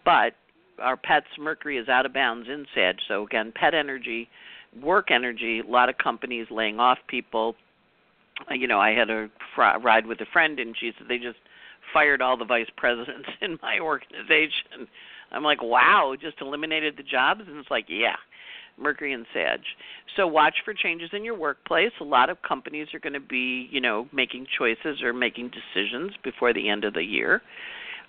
But 0.04 0.36
our 0.80 0.98
pets, 0.98 1.28
Mercury 1.38 1.78
is 1.78 1.90
out 1.90 2.06
of 2.06 2.14
bounds 2.14 2.50
in 2.50 2.66
Sag, 2.74 2.98
so 3.08 3.24
again, 3.24 3.52
pet 3.54 3.74
energy, 3.74 4.30
work 4.82 5.12
energy. 5.12 5.60
A 5.60 5.64
lot 5.64 5.90
of 5.90 5.98
companies 5.98 6.48
laying 6.50 6.80
off 6.80 6.98
people. 7.08 7.56
Uh, 8.50 8.56
you 8.56 8.68
know, 8.68 8.80
I 8.80 8.92
had 8.92 9.10
a 9.10 9.30
fr- 9.56 9.80
ride 9.82 10.06
with 10.06 10.22
a 10.22 10.26
friend, 10.26 10.60
and 10.60 10.76
she 10.78 10.92
said 10.98 11.08
they 11.08 11.18
just 11.18 11.40
fired 11.94 12.22
all 12.22 12.38
the 12.38 12.46
vice 12.46 12.70
presidents 12.78 13.30
in 13.42 13.60
my 13.62 13.80
organization. 13.80 14.88
I'm 15.32 15.44
like, 15.44 15.62
wow, 15.62 16.16
just 16.20 16.42
eliminated 16.42 16.98
the 16.98 17.04
jobs, 17.04 17.42
and 17.48 17.58
it's 17.58 17.72
like, 17.72 17.86
yeah. 17.88 18.16
Mercury 18.78 19.14
and 19.14 19.26
Sag. 19.34 19.60
So 20.16 20.28
watch 20.28 20.56
for 20.66 20.74
changes 20.74 21.10
in 21.14 21.24
your 21.24 21.38
workplace. 21.38 21.92
A 22.00 22.04
lot 22.04 22.30
of 22.30 22.42
companies 22.42 22.88
are 22.94 23.00
going 23.00 23.14
to 23.14 23.20
be, 23.20 23.68
you 23.72 23.82
know, 23.82 24.08
making 24.12 24.48
choices 24.58 25.02
or 25.04 25.14
making 25.14 25.52
decisions 25.52 26.14
before 26.24 26.54
the 26.54 26.70
end 26.70 26.84
of 26.84 26.94
the 26.94 27.04
year. 27.04 27.42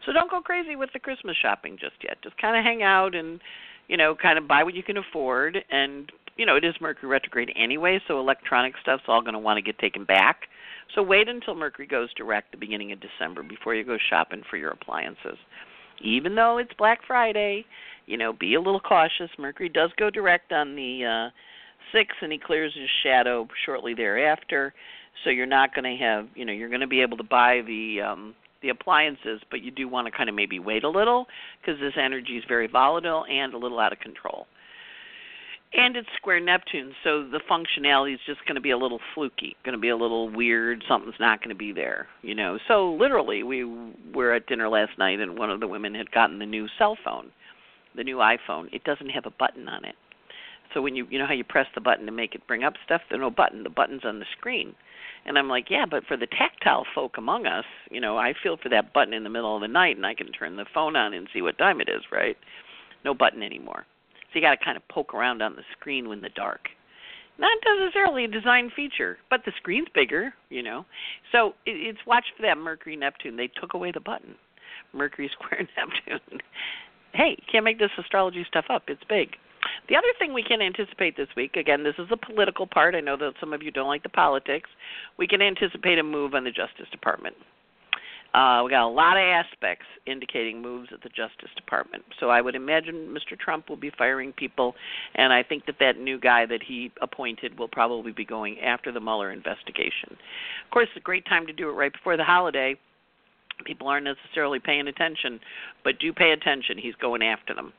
So 0.04 0.12
don't 0.12 0.30
go 0.30 0.40
crazy 0.40 0.74
with 0.74 0.90
the 0.92 0.98
Christmas 0.98 1.36
shopping 1.40 1.78
just 1.80 1.96
yet. 2.02 2.18
Just 2.22 2.36
kind 2.38 2.56
of 2.56 2.64
hang 2.64 2.82
out 2.82 3.14
and, 3.14 3.40
you 3.88 3.96
know, 3.96 4.14
kind 4.14 4.38
of 4.38 4.48
buy 4.48 4.64
what 4.64 4.74
you 4.74 4.82
can 4.82 4.96
afford 4.96 5.58
and 5.70 6.10
you 6.36 6.46
know, 6.46 6.56
it 6.56 6.64
is 6.64 6.74
Mercury 6.80 7.08
retrograde 7.08 7.52
anyway, 7.56 8.00
so 8.08 8.18
electronic 8.18 8.74
stuff's 8.80 9.04
all 9.06 9.20
going 9.20 9.34
to 9.34 9.38
want 9.38 9.58
to 9.58 9.62
get 9.62 9.78
taken 9.78 10.04
back. 10.04 10.48
So 10.94 11.02
wait 11.02 11.28
until 11.28 11.54
Mercury 11.54 11.86
goes 11.86 12.12
direct 12.14 12.52
the 12.52 12.58
beginning 12.58 12.92
of 12.92 12.98
December 13.00 13.42
before 13.42 13.74
you 13.74 13.84
go 13.84 13.96
shopping 14.10 14.42
for 14.48 14.56
your 14.56 14.70
appliances. 14.70 15.38
Even 16.02 16.34
though 16.34 16.58
it's 16.58 16.72
Black 16.78 17.00
Friday, 17.06 17.64
you 18.06 18.16
know, 18.16 18.32
be 18.32 18.54
a 18.54 18.60
little 18.60 18.80
cautious. 18.80 19.30
Mercury 19.38 19.68
does 19.68 19.90
go 19.96 20.10
direct 20.10 20.52
on 20.52 20.74
the 20.74 21.30
uh, 21.30 21.96
6th, 21.96 22.22
and 22.22 22.32
he 22.32 22.38
clears 22.38 22.72
his 22.74 22.88
shadow 23.02 23.46
shortly 23.64 23.94
thereafter. 23.94 24.74
So 25.24 25.30
you're 25.30 25.46
not 25.46 25.74
going 25.74 25.84
to 25.84 26.04
have, 26.04 26.26
you 26.34 26.44
know, 26.44 26.52
you're 26.52 26.68
going 26.68 26.80
to 26.80 26.86
be 26.86 27.02
able 27.02 27.16
to 27.18 27.24
buy 27.24 27.60
the 27.66 28.00
um, 28.00 28.34
the 28.62 28.68
appliances, 28.68 29.40
but 29.50 29.60
you 29.60 29.72
do 29.72 29.88
want 29.88 30.06
to 30.06 30.16
kind 30.16 30.28
of 30.28 30.36
maybe 30.36 30.60
wait 30.60 30.84
a 30.84 30.88
little 30.88 31.26
because 31.60 31.80
this 31.80 31.94
energy 32.00 32.36
is 32.38 32.44
very 32.46 32.68
volatile 32.68 33.24
and 33.28 33.54
a 33.54 33.58
little 33.58 33.80
out 33.80 33.92
of 33.92 33.98
control. 33.98 34.46
And 35.74 35.96
it's 35.96 36.08
square 36.18 36.38
Neptune, 36.38 36.92
so 37.02 37.26
the 37.26 37.40
functionality 37.50 38.12
is 38.12 38.20
just 38.26 38.44
going 38.44 38.56
to 38.56 38.60
be 38.60 38.72
a 38.72 38.76
little 38.76 39.00
fluky, 39.14 39.56
going 39.64 39.72
to 39.72 39.80
be 39.80 39.88
a 39.88 39.96
little 39.96 40.28
weird. 40.28 40.84
Something's 40.86 41.14
not 41.18 41.40
going 41.40 41.48
to 41.48 41.54
be 41.54 41.72
there, 41.72 42.08
you 42.20 42.34
know. 42.34 42.58
So 42.68 42.92
literally, 42.92 43.42
we 43.42 43.64
were 44.14 44.34
at 44.34 44.46
dinner 44.46 44.68
last 44.68 44.98
night, 44.98 45.18
and 45.18 45.38
one 45.38 45.50
of 45.50 45.60
the 45.60 45.66
women 45.66 45.94
had 45.94 46.10
gotten 46.10 46.38
the 46.38 46.46
new 46.46 46.66
cell 46.78 46.98
phone, 47.02 47.30
the 47.96 48.04
new 48.04 48.18
iPhone, 48.18 48.72
it 48.72 48.84
doesn't 48.84 49.08
have 49.08 49.24
a 49.24 49.30
button 49.30 49.66
on 49.66 49.86
it. 49.86 49.94
So 50.74 50.82
when 50.82 50.94
you 50.94 51.06
you 51.10 51.18
know 51.18 51.26
how 51.26 51.34
you 51.34 51.44
press 51.44 51.66
the 51.74 51.80
button 51.80 52.04
to 52.06 52.12
make 52.12 52.34
it 52.34 52.46
bring 52.46 52.64
up 52.64 52.74
stuff, 52.84 53.00
there's 53.08 53.20
no 53.20 53.30
button. 53.30 53.62
The 53.62 53.70
button's 53.70 54.04
on 54.04 54.18
the 54.18 54.26
screen. 54.38 54.74
And 55.24 55.38
I'm 55.38 55.48
like, 55.48 55.66
yeah, 55.70 55.84
but 55.88 56.04
for 56.04 56.16
the 56.16 56.26
tactile 56.26 56.84
folk 56.94 57.16
among 57.16 57.46
us, 57.46 57.64
you 57.90 58.00
know, 58.00 58.18
I 58.18 58.34
feel 58.42 58.56
for 58.60 58.68
that 58.70 58.92
button 58.92 59.14
in 59.14 59.22
the 59.22 59.30
middle 59.30 59.54
of 59.54 59.62
the 59.62 59.68
night, 59.68 59.96
and 59.96 60.04
I 60.04 60.14
can 60.14 60.32
turn 60.32 60.56
the 60.56 60.66
phone 60.74 60.96
on 60.96 61.14
and 61.14 61.28
see 61.32 61.42
what 61.42 61.58
time 61.58 61.80
it 61.80 61.88
is, 61.88 62.02
right? 62.10 62.36
No 63.04 63.14
button 63.14 63.42
anymore. 63.42 63.86
So 64.32 64.38
you 64.38 64.42
got 64.42 64.58
to 64.58 64.64
kind 64.64 64.76
of 64.76 64.86
poke 64.88 65.14
around 65.14 65.42
on 65.42 65.56
the 65.56 65.62
screen 65.78 66.08
when 66.08 66.20
the 66.20 66.30
dark. 66.30 66.68
Not 67.38 67.58
necessarily 67.78 68.24
a 68.24 68.28
design 68.28 68.70
feature, 68.74 69.18
but 69.30 69.40
the 69.44 69.52
screen's 69.56 69.88
bigger, 69.94 70.32
you 70.48 70.62
know. 70.62 70.84
So 71.32 71.54
it, 71.66 71.72
it's 71.72 71.98
watch 72.06 72.24
for 72.36 72.42
that 72.42 72.58
Mercury 72.58 72.96
Neptune. 72.96 73.36
They 73.36 73.48
took 73.48 73.74
away 73.74 73.90
the 73.92 74.00
button. 74.00 74.34
Mercury 74.92 75.30
square 75.32 75.66
Neptune. 75.76 76.40
hey, 77.12 77.36
can't 77.50 77.64
make 77.64 77.78
this 77.78 77.90
astrology 77.98 78.44
stuff 78.48 78.66
up. 78.70 78.84
It's 78.88 79.02
big. 79.08 79.36
The 79.88 79.96
other 79.96 80.08
thing 80.18 80.32
we 80.32 80.42
can 80.42 80.60
anticipate 80.60 81.16
this 81.16 81.28
week, 81.36 81.56
again, 81.56 81.84
this 81.84 81.94
is 81.98 82.08
the 82.08 82.16
political 82.16 82.66
part. 82.66 82.94
I 82.94 83.00
know 83.00 83.16
that 83.16 83.34
some 83.40 83.52
of 83.52 83.62
you 83.62 83.70
don't 83.70 83.88
like 83.88 84.02
the 84.02 84.08
politics. 84.08 84.68
We 85.18 85.26
can 85.26 85.40
anticipate 85.40 85.98
a 85.98 86.02
move 86.02 86.34
on 86.34 86.44
the 86.44 86.50
Justice 86.50 86.88
Department. 86.90 87.36
Uh, 88.34 88.62
we 88.64 88.70
got 88.70 88.86
a 88.86 88.88
lot 88.88 89.16
of 89.18 89.22
aspects 89.22 89.84
indicating 90.06 90.62
moves 90.62 90.88
at 90.92 91.02
the 91.02 91.08
Justice 91.10 91.50
Department. 91.54 92.02
So 92.18 92.30
I 92.30 92.40
would 92.40 92.54
imagine 92.54 93.14
Mr. 93.14 93.38
Trump 93.38 93.68
will 93.68 93.76
be 93.76 93.90
firing 93.98 94.32
people, 94.32 94.74
and 95.14 95.32
I 95.32 95.42
think 95.42 95.66
that 95.66 95.76
that 95.80 95.98
new 95.98 96.18
guy 96.18 96.46
that 96.46 96.62
he 96.66 96.90
appointed 97.02 97.58
will 97.58 97.68
probably 97.68 98.12
be 98.12 98.24
going 98.24 98.58
after 98.60 98.90
the 98.90 99.00
Mueller 99.00 99.32
investigation. 99.32 100.10
Of 100.64 100.70
course, 100.70 100.88
it's 100.94 100.96
a 100.96 101.04
great 101.04 101.26
time 101.26 101.46
to 101.46 101.52
do 101.52 101.68
it 101.68 101.72
right 101.72 101.92
before 101.92 102.16
the 102.16 102.24
holiday. 102.24 102.74
People 103.66 103.86
aren't 103.86 104.06
necessarily 104.06 104.58
paying 104.58 104.88
attention, 104.88 105.38
but 105.84 105.98
do 105.98 106.12
pay 106.12 106.32
attention. 106.32 106.78
He's 106.78 106.94
going 106.94 107.22
after 107.22 107.54
them. 107.54 107.72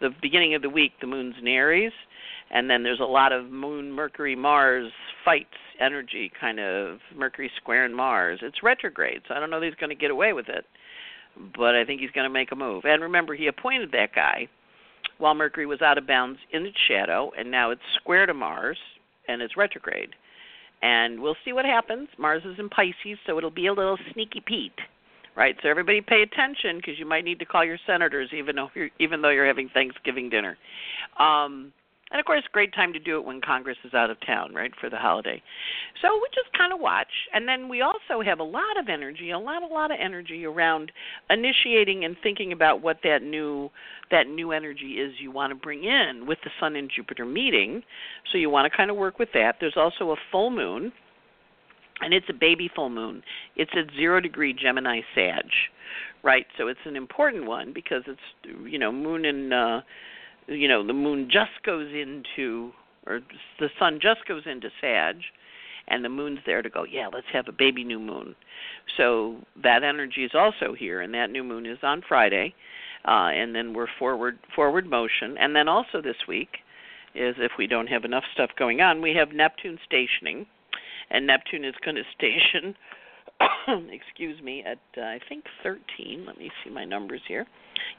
The 0.00 0.10
beginning 0.22 0.54
of 0.54 0.62
the 0.62 0.70
week, 0.70 0.92
the 1.00 1.06
moon's 1.06 1.34
in 1.38 1.46
Aries, 1.46 1.92
and 2.50 2.70
then 2.70 2.82
there's 2.82 3.00
a 3.00 3.04
lot 3.04 3.32
of 3.32 3.50
Moon, 3.50 3.92
Mercury, 3.92 4.34
Mars 4.34 4.90
fights 5.24 5.48
energy, 5.80 6.30
kind 6.40 6.60
of 6.60 6.98
Mercury 7.16 7.50
squaring 7.56 7.94
Mars. 7.94 8.40
It's 8.42 8.62
retrograde, 8.62 9.22
so 9.28 9.34
I 9.34 9.40
don't 9.40 9.50
know 9.50 9.60
that 9.60 9.66
he's 9.66 9.74
going 9.74 9.90
to 9.90 9.96
get 9.96 10.10
away 10.10 10.32
with 10.32 10.48
it, 10.48 10.64
but 11.56 11.74
I 11.74 11.84
think 11.84 12.00
he's 12.00 12.10
going 12.10 12.28
to 12.28 12.32
make 12.32 12.52
a 12.52 12.56
move. 12.56 12.84
And 12.84 13.02
remember, 13.02 13.34
he 13.34 13.46
appointed 13.46 13.92
that 13.92 14.14
guy 14.14 14.48
while 15.18 15.34
Mercury 15.34 15.66
was 15.66 15.82
out 15.82 15.98
of 15.98 16.06
bounds 16.06 16.38
in 16.52 16.66
its 16.66 16.76
shadow, 16.88 17.30
and 17.36 17.50
now 17.50 17.70
it's 17.70 17.80
square 18.00 18.26
to 18.26 18.34
Mars 18.34 18.78
and 19.28 19.42
it's 19.42 19.56
retrograde. 19.56 20.10
And 20.80 21.20
we'll 21.20 21.36
see 21.44 21.52
what 21.52 21.64
happens. 21.64 22.08
Mars 22.18 22.42
is 22.44 22.58
in 22.58 22.68
Pisces, 22.68 23.18
so 23.26 23.36
it'll 23.36 23.50
be 23.50 23.66
a 23.66 23.72
little 23.72 23.98
sneaky 24.12 24.42
Pete 24.46 24.72
right? 25.38 25.54
So 25.62 25.68
everybody 25.68 26.00
pay 26.00 26.22
attention 26.22 26.78
because 26.78 26.98
you 26.98 27.06
might 27.06 27.24
need 27.24 27.38
to 27.38 27.44
call 27.44 27.64
your 27.64 27.78
senators 27.86 28.30
even 28.36 28.56
though 28.56 28.70
you're 28.74 28.90
even 28.98 29.22
though 29.22 29.30
you're 29.30 29.46
having 29.46 29.70
Thanksgiving 29.72 30.28
dinner. 30.28 30.58
Um, 31.18 31.72
and 32.10 32.20
of 32.20 32.26
course, 32.26 32.42
great 32.52 32.74
time 32.74 32.92
to 32.92 32.98
do 32.98 33.18
it 33.18 33.24
when 33.24 33.40
Congress 33.40 33.76
is 33.84 33.92
out 33.92 34.10
of 34.10 34.16
town, 34.26 34.54
right, 34.54 34.72
for 34.80 34.88
the 34.88 34.96
holiday. 34.96 35.42
So 36.00 36.08
we 36.14 36.26
just 36.34 36.52
kind 36.56 36.72
of 36.72 36.80
watch, 36.80 37.12
and 37.34 37.46
then 37.46 37.68
we 37.68 37.82
also 37.82 38.22
have 38.24 38.38
a 38.38 38.44
lot 38.44 38.78
of 38.78 38.88
energy, 38.88 39.30
a 39.30 39.38
lot, 39.38 39.62
a 39.62 39.66
lot 39.66 39.90
of 39.90 39.98
energy 40.00 40.44
around 40.44 40.90
initiating 41.28 42.04
and 42.04 42.16
thinking 42.22 42.52
about 42.52 42.82
what 42.82 42.98
that 43.04 43.22
new 43.22 43.70
that 44.10 44.26
new 44.26 44.52
energy 44.52 44.94
is 44.94 45.12
you 45.20 45.30
want 45.30 45.50
to 45.50 45.54
bring 45.54 45.84
in 45.84 46.24
with 46.26 46.38
the 46.42 46.50
Sun 46.58 46.76
and 46.76 46.90
Jupiter 46.94 47.26
meeting. 47.26 47.82
So 48.32 48.38
you 48.38 48.48
want 48.48 48.70
to 48.70 48.74
kind 48.74 48.90
of 48.90 48.96
work 48.96 49.18
with 49.18 49.28
that. 49.34 49.56
There's 49.60 49.76
also 49.76 50.12
a 50.12 50.16
full 50.32 50.50
moon 50.50 50.92
and 52.00 52.14
it's 52.14 52.26
a 52.28 52.32
baby 52.32 52.70
full 52.74 52.90
moon. 52.90 53.22
It's 53.56 53.70
at 53.76 53.94
zero 53.96 54.20
degree 54.20 54.52
Gemini 54.54 55.00
Sag, 55.14 55.44
right? 56.22 56.46
So 56.56 56.68
it's 56.68 56.80
an 56.84 56.96
important 56.96 57.46
one 57.46 57.72
because 57.72 58.02
it's 58.06 58.20
you 58.64 58.78
know 58.78 58.92
moon 58.92 59.24
and 59.24 59.52
uh, 59.52 59.80
you 60.48 60.68
know 60.68 60.86
the 60.86 60.92
moon 60.92 61.28
just 61.30 61.62
goes 61.64 61.92
into 61.92 62.72
or 63.06 63.20
the 63.58 63.68
sun 63.78 63.98
just 64.02 64.26
goes 64.26 64.42
into 64.46 64.70
Sag, 64.80 65.16
and 65.88 66.04
the 66.04 66.08
moon's 66.08 66.40
there 66.44 66.62
to 66.62 66.68
go. 66.68 66.84
Yeah, 66.84 67.08
let's 67.12 67.26
have 67.32 67.48
a 67.48 67.52
baby 67.52 67.84
new 67.84 67.98
moon. 67.98 68.34
So 68.96 69.36
that 69.62 69.82
energy 69.82 70.24
is 70.24 70.32
also 70.34 70.74
here, 70.74 71.00
and 71.00 71.14
that 71.14 71.30
new 71.30 71.44
moon 71.44 71.64
is 71.64 71.78
on 71.82 72.02
Friday, 72.06 72.54
uh, 73.06 73.30
and 73.32 73.54
then 73.54 73.72
we're 73.72 73.86
forward 73.98 74.38
forward 74.54 74.86
motion, 74.86 75.36
and 75.38 75.54
then 75.54 75.68
also 75.68 76.02
this 76.02 76.26
week 76.26 76.58
is 77.14 77.34
if 77.38 77.52
we 77.58 77.66
don't 77.66 77.88
have 77.88 78.04
enough 78.04 78.24
stuff 78.34 78.50
going 78.58 78.80
on, 78.80 79.00
we 79.00 79.14
have 79.14 79.32
Neptune 79.32 79.78
stationing 79.84 80.46
and 81.10 81.26
Neptune 81.26 81.64
is 81.64 81.74
going 81.84 81.96
to 81.96 82.02
station, 82.16 82.74
excuse 83.90 84.40
me, 84.42 84.64
at 84.64 84.78
uh, 84.96 85.02
I 85.02 85.20
think 85.28 85.44
13. 85.62 86.24
Let 86.26 86.38
me 86.38 86.50
see 86.64 86.70
my 86.70 86.84
numbers 86.84 87.20
here. 87.26 87.46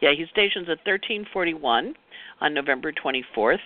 Yeah, 0.01 0.11
he 0.11 0.25
stations 0.31 0.67
at 0.67 0.79
1341 0.85 1.93
on 2.41 2.53
November 2.53 2.91
24th. 2.91 3.57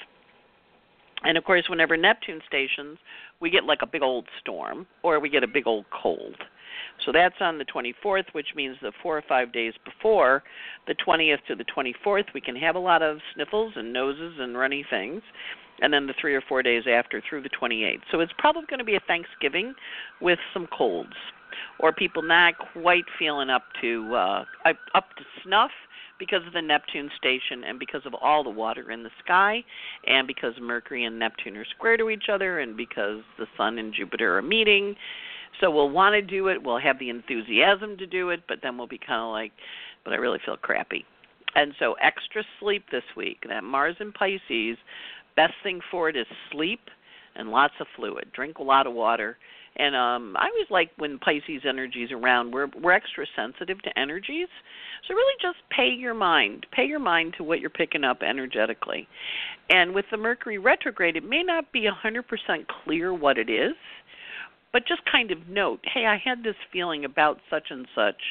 And 1.24 1.38
of 1.38 1.44
course, 1.46 1.64
whenever 1.70 1.96
Neptune 1.96 2.42
stations, 2.48 2.98
we 3.40 3.50
get 3.50 3.64
like 3.64 3.80
a 3.82 3.88
big 3.88 4.02
old 4.02 4.28
storm 4.42 4.86
or 5.04 5.20
we 5.20 5.30
get 5.30 5.44
a 5.44 5.48
big 5.48 5.68
old 5.68 5.86
cold. 5.90 6.36
So 7.06 7.12
that's 7.12 7.36
on 7.40 7.58
the 7.58 7.66
24th, 7.66 8.26
which 8.34 8.48
means 8.56 8.76
the 8.82 8.92
four 9.02 9.18
or 9.18 9.24
five 9.28 9.54
days 9.54 9.74
before 9.86 10.44
the 10.88 10.96
20th 10.96 11.46
to 11.48 11.56
the 11.56 11.66
24th, 11.66 12.26
we 12.34 12.42
can 12.42 12.56
have 12.56 12.76
a 12.76 12.80
lot 12.80 13.02
of 13.02 13.20
sniffles 13.34 13.74
and 13.76 13.94
noses 13.94 14.36
and 14.40 14.58
runny 14.58 14.86
things 14.90 15.22
and 15.82 15.94
then 15.94 16.08
the 16.08 16.14
three 16.20 16.36
or 16.36 16.42
four 16.42 16.64
days 16.64 16.84
after 16.90 17.22
through 17.28 17.42
the 17.42 17.50
28th. 17.50 18.02
So 18.12 18.20
it's 18.20 18.32
probably 18.38 18.64
going 18.70 18.80
to 18.80 18.86
be 18.86 18.96
a 18.96 19.02
Thanksgiving 19.08 19.74
with 20.22 20.40
some 20.54 20.68
colds, 20.68 21.14
or 21.80 21.92
people 21.92 22.22
not 22.22 22.54
quite 22.74 23.06
feeling 23.18 23.50
up 23.50 23.64
to 23.82 24.16
uh, 24.16 24.46
up 24.66 25.16
to 25.18 25.24
snuff 25.44 25.72
because 26.20 26.46
of 26.48 26.54
the 26.54 26.62
Neptune 26.62 27.10
station 27.18 27.64
and 27.66 27.80
because 27.80 28.02
of 28.06 28.14
all 28.14 28.44
the 28.44 28.50
water 28.50 28.92
in 28.92 29.04
the 29.04 29.10
sky, 29.24 29.64
and 30.08 30.28
because 30.28 30.54
Mercury 30.62 31.06
and 31.06 31.18
Neptune 31.20 31.58
are 31.58 31.66
square 31.66 31.98
to 31.98 32.10
each 32.10 32.30
other, 32.32 32.60
and 32.60 32.78
because 32.78 33.22
the 33.38 33.48
Sun 33.58 33.78
and 33.78 33.94
Jupiter 33.94 34.38
are 34.38 34.42
meeting. 34.42 34.96
So 35.60 35.70
we'll 35.70 35.90
want 35.90 36.14
to 36.14 36.22
do 36.22 36.48
it. 36.48 36.62
We'll 36.64 36.80
have 36.80 37.00
the 37.00 37.10
enthusiasm 37.10 37.98
to 37.98 38.08
do 38.08 38.30
it, 38.30 38.42
but 38.48 38.60
then 38.64 38.78
we'll 38.78 38.88
be 38.88 38.98
kind 38.98 39.22
of 39.22 39.32
like, 39.32 39.52
but 40.04 40.14
I 40.14 40.18
really 40.18 40.40
feel 40.46 40.58
crappy. 40.58 41.06
And 41.56 41.74
so 41.78 41.94
extra 42.02 42.44
sleep 42.60 42.86
this 42.92 43.04
week. 43.16 43.44
That 43.48 43.64
Mars 43.64 43.96
in 44.00 44.12
Pisces 44.12 44.78
best 45.36 45.54
thing 45.64 45.82
for 45.92 46.10
it 46.10 46.16
is 46.16 46.28
sleep 46.52 46.82
and 47.36 47.50
lots 47.50 47.74
of 47.80 47.88
fluid. 47.96 48.28
Drink 48.34 48.60
a 48.60 48.64
lot 48.64 48.88
of 48.88 48.94
water. 48.94 49.38
And 49.76 49.96
um 49.96 50.36
I 50.38 50.50
always 50.50 50.70
like 50.70 50.92
when 50.98 51.18
Pisces 51.18 51.64
energy 51.68 52.04
is 52.04 52.12
around. 52.12 52.54
We're 52.54 52.68
we're 52.82 52.92
extra 52.92 53.26
sensitive 53.36 53.82
to 53.84 54.00
energies. 54.00 54.48
So 55.08 55.14
really 55.16 55.36
just 55.42 55.58
pay 55.76 55.90
your 55.90 56.14
mind. 56.14 56.68
Pay 56.72 56.86
your 56.86 57.00
mind 57.00 57.34
to 57.38 57.44
what 57.44 57.60
you're 57.60 57.72
picking 57.72 58.04
up 58.04 58.22
energetically. 58.22 59.08
And 59.70 59.96
with 59.96 60.06
the 60.12 60.18
Mercury 60.18 60.60
retrograde, 60.60 61.16
it 61.16 61.28
may 61.28 61.42
not 61.42 61.72
be 61.72 61.88
100% 61.90 62.24
clear 62.84 63.14
what 63.14 63.38
it 63.38 63.50
is, 63.50 63.74
but 64.72 64.88
just 64.88 65.02
kind 65.12 65.32
of 65.32 65.48
note, 65.48 65.80
hey, 65.92 66.06
I 66.06 66.18
had 66.24 66.44
this 66.44 66.56
feeling 66.72 67.06
about 67.06 67.40
such 67.50 67.68
and 67.70 67.88
such 67.96 68.22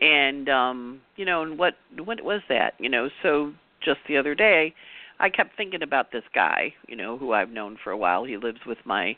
and 0.00 0.48
um 0.48 1.00
you 1.16 1.24
know 1.24 1.42
and 1.42 1.58
what 1.58 1.74
what 2.04 2.22
was 2.22 2.40
that 2.48 2.74
you 2.78 2.88
know 2.88 3.08
so 3.22 3.52
just 3.84 3.98
the 4.08 4.16
other 4.16 4.34
day 4.34 4.74
I 5.20 5.30
kept 5.30 5.56
thinking 5.56 5.82
about 5.82 6.12
this 6.12 6.24
guy, 6.34 6.74
you 6.86 6.96
know, 6.96 7.18
who 7.18 7.32
I've 7.32 7.50
known 7.50 7.76
for 7.82 7.90
a 7.90 7.96
while. 7.96 8.24
He 8.24 8.36
lives 8.36 8.60
with 8.66 8.78
my 8.84 9.16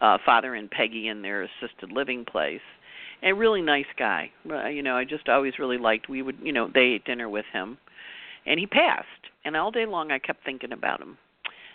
uh 0.00 0.18
father 0.24 0.54
and 0.54 0.70
Peggy 0.70 1.08
in 1.08 1.22
their 1.22 1.42
assisted 1.42 1.92
living 1.92 2.24
place. 2.24 2.60
a 3.22 3.32
really 3.32 3.62
nice 3.62 3.92
guy. 3.98 4.30
You 4.44 4.82
know, 4.82 4.96
I 4.96 5.04
just 5.04 5.28
always 5.28 5.58
really 5.58 5.78
liked. 5.78 6.08
We 6.08 6.22
would, 6.22 6.38
you 6.42 6.52
know, 6.52 6.68
they 6.72 6.94
ate 6.94 7.04
dinner 7.04 7.28
with 7.28 7.46
him, 7.52 7.78
and 8.46 8.58
he 8.58 8.66
passed. 8.66 9.08
And 9.44 9.56
all 9.56 9.70
day 9.70 9.86
long, 9.86 10.10
I 10.10 10.18
kept 10.18 10.44
thinking 10.44 10.72
about 10.72 11.00
him. 11.00 11.16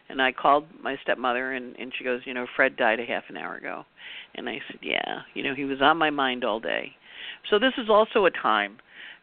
And 0.10 0.22
I 0.22 0.32
called 0.32 0.66
my 0.82 0.98
stepmother, 1.04 1.54
and 1.54 1.76
and 1.78 1.94
she 1.96 2.04
goes, 2.04 2.22
you 2.26 2.34
know, 2.34 2.48
Fred 2.56 2.76
died 2.76 3.00
a 3.00 3.06
half 3.06 3.24
an 3.30 3.38
hour 3.38 3.56
ago. 3.56 3.86
And 4.36 4.50
I 4.50 4.60
said, 4.68 4.80
yeah, 4.82 5.22
you 5.36 5.44
know, 5.44 5.54
he 5.56 5.66
was 5.66 5.82
on 5.82 5.98
my 5.98 6.10
mind 6.10 6.44
all 6.44 6.60
day. 6.60 6.92
So 7.50 7.60
this 7.60 7.74
is 7.78 7.90
also 7.90 8.26
a 8.26 8.32
time 8.32 8.78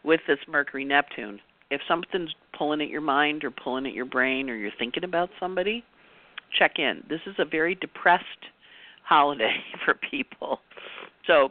with 0.04 0.20
this 0.28 0.38
Mercury 0.48 0.84
Neptune 0.84 1.40
if 1.70 1.80
something's 1.88 2.35
pulling 2.56 2.80
at 2.80 2.88
your 2.88 3.00
mind 3.00 3.44
or 3.44 3.50
pulling 3.50 3.87
at 3.87 3.92
your 3.92 4.04
brain 4.04 4.49
or 4.49 4.56
you're 4.56 4.70
thinking 4.78 5.04
about 5.04 5.30
somebody, 5.40 5.85
check 6.56 6.78
in. 6.78 7.02
This 7.08 7.20
is 7.26 7.35
a 7.38 7.44
very 7.44 7.75
depressed 7.75 8.25
holiday 9.04 9.56
for 9.85 9.94
people. 9.94 10.61
So 11.26 11.50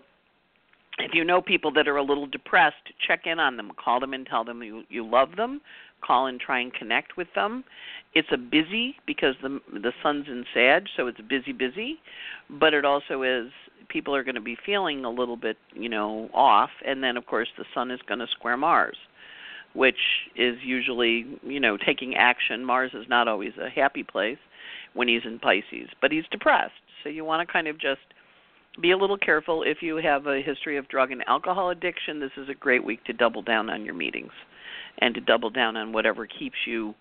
if 1.00 1.14
you 1.14 1.26
know 1.26 1.42
people 1.42 1.72
that 1.74 1.88
are 1.88 1.98
a 1.98 2.04
little 2.04 2.28
depressed, 2.28 2.76
check 3.06 3.22
in 3.26 3.40
on 3.40 3.58
them. 3.58 3.72
Call 3.84 4.00
them 4.00 4.14
and 4.14 4.26
tell 4.26 4.46
them 4.46 4.64
you 4.64 4.84
you 4.90 5.06
love 5.06 5.36
them. 5.36 5.60
Call 6.02 6.28
and 6.28 6.40
try 6.40 6.60
and 6.60 6.74
connect 6.74 7.18
with 7.18 7.28
them. 7.36 7.64
It's 8.14 8.28
a 8.32 8.38
busy 8.38 8.96
because 9.06 9.36
the 9.42 9.60
the 9.74 9.92
sun's 10.02 10.28
in 10.28 10.46
Sag, 10.54 10.86
so 10.96 11.08
it's 11.08 11.20
busy 11.22 11.52
busy, 11.52 12.00
but 12.50 12.74
it 12.74 12.86
also 12.86 13.24
is 13.24 13.52
people 13.90 14.16
are 14.16 14.24
going 14.24 14.36
to 14.36 14.42
be 14.42 14.58
feeling 14.66 15.04
a 15.04 15.10
little 15.10 15.38
bit, 15.38 15.58
you 15.74 15.90
know, 15.90 16.30
off 16.34 16.72
and 16.86 17.04
then 17.04 17.18
of 17.18 17.26
course 17.26 17.50
the 17.58 17.66
sun 17.74 17.92
is 17.92 18.00
going 18.08 18.20
to 18.20 18.28
square 18.28 18.58
Mars 18.58 18.98
which 19.76 20.00
is 20.36 20.56
usually, 20.64 21.26
you 21.44 21.60
know, 21.60 21.78
taking 21.78 22.16
action. 22.16 22.64
Mars 22.64 22.92
is 22.94 23.06
not 23.10 23.28
always 23.28 23.52
a 23.62 23.70
happy 23.70 24.04
place 24.04 24.38
when 24.94 25.08
he's 25.08 25.22
in 25.26 25.40
Pisces, 25.40 25.90
but 26.02 26.12
he's 26.12 26.24
depressed. 26.32 26.74
So 27.04 27.10
you 27.10 27.26
want 27.26 27.48
to 27.48 27.52
kind 27.52 27.68
of 27.68 27.80
just 27.80 28.00
be 28.82 28.92
a 28.92 28.98
little 28.98 29.18
careful 29.18 29.64
if 29.64 29.78
you 29.82 29.98
have 29.98 30.28
a 30.28 30.42
history 30.42 30.78
of 30.78 30.88
drug 30.88 31.12
and 31.12 31.24
alcohol 31.28 31.70
addiction. 31.70 32.20
This 32.20 32.32
is 32.38 32.50
a 32.50 32.54
great 32.54 32.84
week 32.84 33.04
to 33.06 33.14
double 33.14 33.42
down 33.42 33.70
on 33.70 33.86
your 33.86 33.94
meetings 33.94 34.32
and 35.00 35.14
to 35.14 35.22
double 35.22 35.50
down 35.50 35.78
on 35.78 35.92
whatever 35.94 36.26
keeps 36.26 36.56
you 36.66 36.96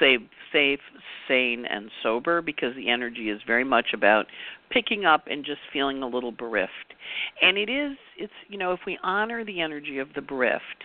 safe, 0.00 0.20
safe, 0.52 0.80
sane, 1.28 1.64
and 1.66 1.90
sober 2.02 2.42
because 2.42 2.74
the 2.74 2.90
energy 2.90 3.30
is 3.30 3.40
very 3.46 3.64
much 3.64 3.88
about 3.94 4.26
picking 4.70 5.04
up 5.04 5.24
and 5.30 5.44
just 5.44 5.60
feeling 5.72 6.02
a 6.02 6.06
little 6.06 6.32
bereft. 6.32 6.94
And 7.42 7.56
it 7.56 7.70
is, 7.70 7.96
it's 8.18 8.32
you 8.48 8.58
know, 8.58 8.72
if 8.72 8.80
we 8.86 8.98
honor 9.02 9.44
the 9.44 9.60
energy 9.60 9.98
of 9.98 10.08
the 10.14 10.22
bereft, 10.22 10.84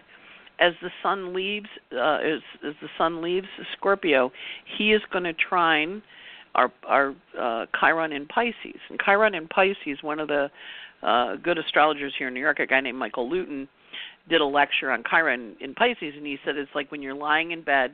as 0.59 0.73
the 0.81 0.89
sun 1.01 1.33
leaves, 1.33 1.67
uh, 1.93 2.17
as, 2.17 2.41
as 2.67 2.73
the 2.81 2.89
sun 2.97 3.21
leaves 3.21 3.47
Scorpio, 3.77 4.31
he 4.77 4.91
is 4.91 5.01
going 5.11 5.23
to 5.23 5.33
trine 5.33 6.01
our 6.55 6.71
our 6.87 7.15
uh, 7.39 7.65
Chiron 7.79 8.11
in 8.11 8.25
Pisces. 8.27 8.79
And 8.89 8.99
Chiron 8.99 9.35
in 9.35 9.47
Pisces, 9.47 9.99
one 10.01 10.19
of 10.19 10.27
the 10.27 10.49
uh, 11.03 11.35
good 11.37 11.57
astrologers 11.57 12.13
here 12.17 12.27
in 12.27 12.33
New 12.33 12.41
York, 12.41 12.59
a 12.59 12.65
guy 12.65 12.81
named 12.81 12.97
Michael 12.97 13.29
Lutin, 13.29 13.67
did 14.27 14.41
a 14.41 14.45
lecture 14.45 14.91
on 14.91 15.03
Chiron 15.09 15.55
in 15.61 15.73
Pisces, 15.75 16.13
and 16.17 16.25
he 16.25 16.37
said 16.43 16.57
it's 16.57 16.71
like 16.75 16.91
when 16.91 17.01
you're 17.01 17.13
lying 17.13 17.51
in 17.51 17.61
bed 17.61 17.91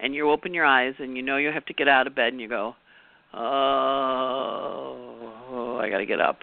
and 0.00 0.14
you 0.14 0.30
open 0.30 0.54
your 0.54 0.64
eyes 0.64 0.94
and 0.98 1.16
you 1.16 1.22
know 1.22 1.36
you 1.36 1.50
have 1.52 1.66
to 1.66 1.74
get 1.74 1.88
out 1.88 2.06
of 2.06 2.14
bed 2.14 2.32
and 2.32 2.40
you 2.40 2.48
go, 2.48 2.74
oh, 3.34 3.48
I 5.80 5.90
got 5.90 5.98
to 5.98 6.06
get 6.06 6.20
up. 6.20 6.38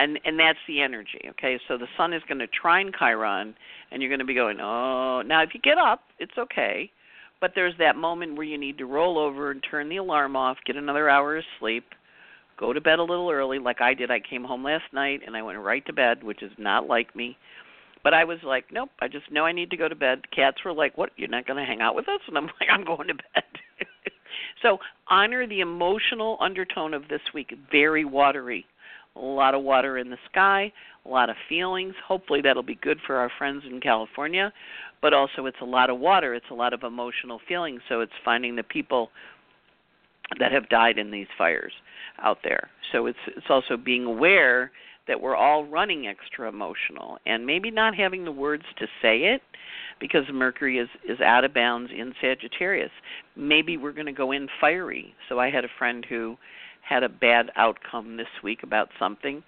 And 0.00 0.18
and 0.24 0.38
that's 0.38 0.58
the 0.68 0.80
energy, 0.80 1.20
okay? 1.30 1.58
So 1.66 1.76
the 1.76 1.88
sun 1.96 2.12
is 2.12 2.22
going 2.28 2.38
to 2.38 2.46
trine 2.46 2.92
Chiron 2.96 3.54
and 3.90 4.00
you're 4.00 4.10
going 4.10 4.20
to 4.20 4.24
be 4.24 4.34
going, 4.34 4.60
"Oh, 4.60 5.22
now 5.22 5.42
if 5.42 5.50
you 5.54 5.60
get 5.60 5.78
up, 5.78 6.02
it's 6.18 6.38
okay." 6.38 6.90
But 7.40 7.52
there's 7.54 7.74
that 7.78 7.96
moment 7.96 8.36
where 8.36 8.46
you 8.46 8.58
need 8.58 8.78
to 8.78 8.86
roll 8.86 9.18
over 9.18 9.50
and 9.50 9.64
turn 9.68 9.88
the 9.88 9.98
alarm 9.98 10.34
off, 10.36 10.56
get 10.66 10.76
another 10.76 11.08
hour 11.08 11.36
of 11.36 11.44
sleep, 11.60 11.84
go 12.58 12.72
to 12.72 12.80
bed 12.80 12.98
a 12.98 13.02
little 13.02 13.30
early 13.30 13.58
like 13.58 13.80
I 13.80 13.94
did. 13.94 14.10
I 14.10 14.20
came 14.20 14.44
home 14.44 14.64
last 14.64 14.92
night 14.92 15.20
and 15.26 15.36
I 15.36 15.42
went 15.42 15.58
right 15.58 15.84
to 15.86 15.92
bed, 15.92 16.22
which 16.24 16.42
is 16.42 16.52
not 16.58 16.88
like 16.88 17.14
me. 17.14 17.36
But 18.04 18.14
I 18.14 18.24
was 18.24 18.38
like, 18.44 18.66
nope, 18.72 18.90
I 19.00 19.08
just 19.08 19.30
know 19.30 19.44
I 19.44 19.52
need 19.52 19.70
to 19.70 19.76
go 19.76 19.88
to 19.88 19.94
bed. 19.94 20.20
The 20.22 20.34
cats 20.34 20.58
were 20.64 20.72
like, 20.72 20.96
what, 20.96 21.10
you're 21.16 21.28
not 21.28 21.46
going 21.46 21.58
to 21.58 21.66
hang 21.66 21.80
out 21.80 21.94
with 21.94 22.08
us? 22.08 22.20
And 22.26 22.36
I'm 22.36 22.46
like, 22.60 22.68
I'm 22.70 22.84
going 22.84 23.08
to 23.08 23.14
bed. 23.14 23.44
so 24.62 24.78
honor 25.08 25.46
the 25.46 25.60
emotional 25.60 26.36
undertone 26.40 26.94
of 26.94 27.08
this 27.08 27.20
week. 27.34 27.52
Very 27.70 28.04
watery. 28.04 28.66
A 29.18 29.24
lot 29.24 29.54
of 29.54 29.62
water 29.62 29.98
in 29.98 30.10
the 30.10 30.18
sky, 30.30 30.72
a 31.04 31.08
lot 31.08 31.30
of 31.30 31.36
feelings. 31.48 31.94
Hopefully 32.06 32.40
that'll 32.42 32.62
be 32.62 32.76
good 32.76 32.98
for 33.06 33.16
our 33.16 33.30
friends 33.38 33.64
in 33.68 33.80
California. 33.80 34.52
But 35.00 35.14
also 35.14 35.46
it's 35.46 35.56
a 35.60 35.66
lot 35.66 35.90
of 35.90 35.98
water. 35.98 36.34
It's 36.34 36.50
a 36.50 36.54
lot 36.54 36.72
of 36.72 36.82
emotional 36.82 37.40
feelings. 37.48 37.80
So 37.88 38.00
it's 38.00 38.12
finding 38.24 38.56
the 38.56 38.62
people 38.62 39.10
that 40.38 40.52
have 40.52 40.68
died 40.68 40.98
in 40.98 41.10
these 41.10 41.26
fires 41.36 41.72
out 42.22 42.38
there. 42.44 42.68
So 42.92 43.06
it's 43.06 43.18
it's 43.36 43.46
also 43.48 43.76
being 43.76 44.04
aware 44.04 44.70
that 45.06 45.20
we're 45.20 45.36
all 45.36 45.64
running 45.64 46.06
extra 46.06 46.48
emotional 46.48 47.18
and 47.26 47.46
maybe 47.46 47.70
not 47.70 47.94
having 47.94 48.24
the 48.24 48.32
words 48.32 48.64
to 48.78 48.86
say 49.00 49.20
it 49.20 49.40
because 50.00 50.24
Mercury 50.32 50.78
is 50.78 50.88
is 51.08 51.20
out 51.20 51.44
of 51.44 51.54
bounds 51.54 51.90
in 51.96 52.12
Sagittarius. 52.20 52.90
Maybe 53.36 53.76
we're 53.76 53.92
going 53.92 54.06
to 54.06 54.12
go 54.12 54.32
in 54.32 54.48
fiery. 54.60 55.14
So 55.28 55.38
I 55.40 55.50
had 55.50 55.64
a 55.64 55.68
friend 55.78 56.04
who 56.08 56.36
had 56.88 57.02
a 57.02 57.08
bad 57.08 57.50
outcome 57.56 58.16
this 58.16 58.28
week 58.42 58.62
about 58.62 58.88
something 58.98 59.42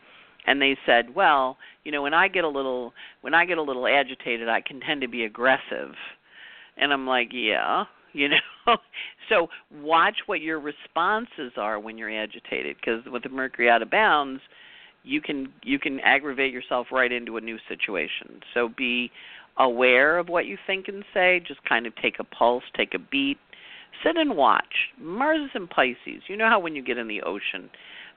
and 0.46 0.60
they 0.60 0.76
said, 0.86 1.14
"Well, 1.14 1.58
you 1.84 1.92
know, 1.92 2.02
when 2.02 2.14
I 2.14 2.28
get 2.28 2.44
a 2.44 2.48
little 2.48 2.94
when 3.20 3.34
I 3.34 3.44
get 3.44 3.58
a 3.58 3.62
little 3.62 3.86
agitated, 3.86 4.48
I 4.48 4.60
can 4.60 4.80
tend 4.80 5.02
to 5.02 5.08
be 5.08 5.24
aggressive." 5.24 5.94
And 6.76 6.92
I'm 6.92 7.06
like, 7.06 7.28
"Yeah, 7.32 7.84
you 8.12 8.28
know 8.30 8.76
so 9.28 9.48
watch 9.82 10.16
what 10.26 10.40
your 10.40 10.58
responses 10.60 11.52
are 11.56 11.78
when 11.78 11.96
you're 11.96 12.10
agitated 12.10 12.76
because 12.76 13.04
with 13.06 13.22
the 13.22 13.28
mercury 13.28 13.70
out 13.70 13.82
of 13.82 13.90
bounds 13.90 14.40
you 15.02 15.20
can 15.20 15.52
you 15.62 15.78
can 15.78 16.00
aggravate 16.00 16.52
yourself 16.52 16.88
right 16.92 17.10
into 17.10 17.36
a 17.36 17.40
new 17.40 17.58
situation. 17.68 18.40
So 18.52 18.68
be 18.68 19.10
aware 19.56 20.18
of 20.18 20.28
what 20.28 20.46
you 20.46 20.58
think 20.66 20.88
and 20.88 21.04
say. 21.14 21.40
Just 21.46 21.64
kind 21.64 21.86
of 21.86 21.94
take 21.96 22.18
a 22.18 22.24
pulse, 22.24 22.64
take 22.76 22.94
a 22.94 22.98
beat, 22.98 23.38
sit 24.04 24.16
and 24.16 24.36
watch. 24.36 24.88
Mars 24.98 25.40
is 25.44 25.50
in 25.54 25.66
Pisces. 25.66 26.22
You 26.28 26.36
know 26.36 26.48
how 26.48 26.58
when 26.58 26.74
you 26.74 26.82
get 26.82 26.98
in 26.98 27.08
the 27.08 27.22
ocean, 27.22 27.70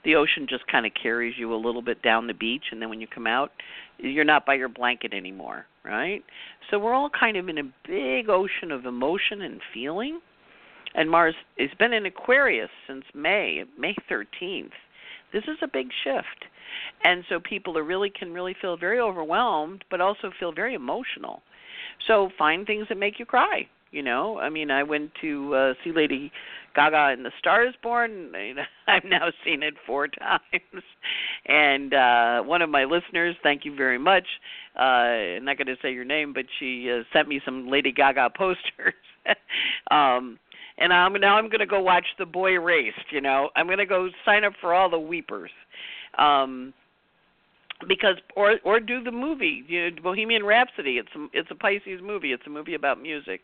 the 0.03 0.15
ocean 0.15 0.47
just 0.49 0.67
kind 0.67 0.85
of 0.85 0.91
carries 1.01 1.35
you 1.37 1.53
a 1.53 1.55
little 1.55 1.81
bit 1.81 2.01
down 2.01 2.27
the 2.27 2.33
beach, 2.33 2.65
and 2.71 2.81
then 2.81 2.89
when 2.89 3.01
you 3.01 3.07
come 3.07 3.27
out, 3.27 3.51
you're 3.97 4.25
not 4.25 4.45
by 4.45 4.55
your 4.55 4.69
blanket 4.69 5.13
anymore, 5.13 5.65
right? 5.85 6.23
So 6.69 6.79
we're 6.79 6.93
all 6.93 7.09
kind 7.09 7.37
of 7.37 7.47
in 7.49 7.57
a 7.57 7.73
big 7.87 8.29
ocean 8.29 8.71
of 8.71 8.85
emotion 8.85 9.41
and 9.41 9.61
feeling. 9.73 10.19
And 10.95 11.09
Mars 11.09 11.35
has 11.57 11.69
been 11.79 11.93
in 11.93 12.05
Aquarius 12.05 12.69
since 12.87 13.03
May, 13.15 13.63
May 13.77 13.95
13th. 14.11 14.71
This 15.31 15.43
is 15.45 15.57
a 15.61 15.67
big 15.67 15.87
shift 16.03 16.45
and 17.03 17.23
so 17.29 17.39
people 17.39 17.77
are 17.77 17.83
really 17.83 18.09
can 18.09 18.33
really 18.33 18.55
feel 18.61 18.77
very 18.77 18.99
overwhelmed 18.99 19.83
but 19.89 20.01
also 20.01 20.31
feel 20.39 20.51
very 20.51 20.73
emotional 20.73 21.41
so 22.07 22.29
find 22.37 22.65
things 22.65 22.87
that 22.89 22.97
make 22.97 23.19
you 23.19 23.25
cry 23.25 23.67
you 23.93 24.03
know? 24.03 24.39
I 24.39 24.49
mean 24.49 24.71
i 24.71 24.83
went 24.83 25.11
to 25.21 25.55
uh, 25.55 25.73
see 25.83 25.91
lady 25.93 26.31
gaga 26.75 27.13
in 27.13 27.23
the 27.23 27.31
stars 27.39 27.75
born 27.81 28.33
And 28.35 28.59
i've 28.87 29.05
now 29.05 29.29
seen 29.45 29.63
it 29.63 29.75
four 29.85 30.07
times. 30.19 30.83
And 31.45 31.93
uh 31.93 32.41
one 32.41 32.61
of 32.61 32.69
my 32.69 32.83
listeners 32.83 33.35
thank 33.43 33.63
you 33.65 33.75
very 33.75 33.99
much 33.99 34.25
uh 34.77 35.37
i'm 35.37 35.45
not 35.45 35.57
going 35.57 35.67
to 35.67 35.77
say 35.81 35.93
your 35.93 36.05
name 36.05 36.33
but 36.33 36.45
she 36.59 36.89
uh, 36.91 37.03
sent 37.13 37.27
me 37.27 37.39
some 37.45 37.69
lady 37.69 37.91
gaga 37.91 38.29
posters. 38.37 38.93
Um 39.91 40.39
and 40.77 40.91
I'm 40.91 41.13
now 41.13 41.35
I'm 41.37 41.49
going 41.49 41.59
to 41.59 41.67
go 41.67 41.79
watch 41.81 42.05
The 42.17 42.25
Boy 42.25 42.53
Erased. 42.53 43.11
You 43.11 43.21
know, 43.21 43.49
I'm 43.55 43.67
going 43.67 43.77
to 43.77 43.85
go 43.85 44.09
sign 44.25 44.43
up 44.43 44.53
for 44.59 44.73
all 44.73 44.89
the 44.89 44.99
weepers. 44.99 45.51
Um 46.17 46.73
because 47.87 48.15
or 48.35 48.55
or 48.63 48.79
do 48.79 49.03
the 49.03 49.11
movie 49.11 49.63
you 49.67 49.89
know 49.89 50.01
bohemian 50.01 50.45
rhapsody 50.45 50.97
it's 50.97 51.09
a, 51.15 51.27
it's 51.33 51.49
a 51.51 51.55
pisces 51.55 52.01
movie 52.01 52.31
it's 52.31 52.43
a 52.47 52.49
movie 52.49 52.73
about 52.75 53.01
music. 53.01 53.41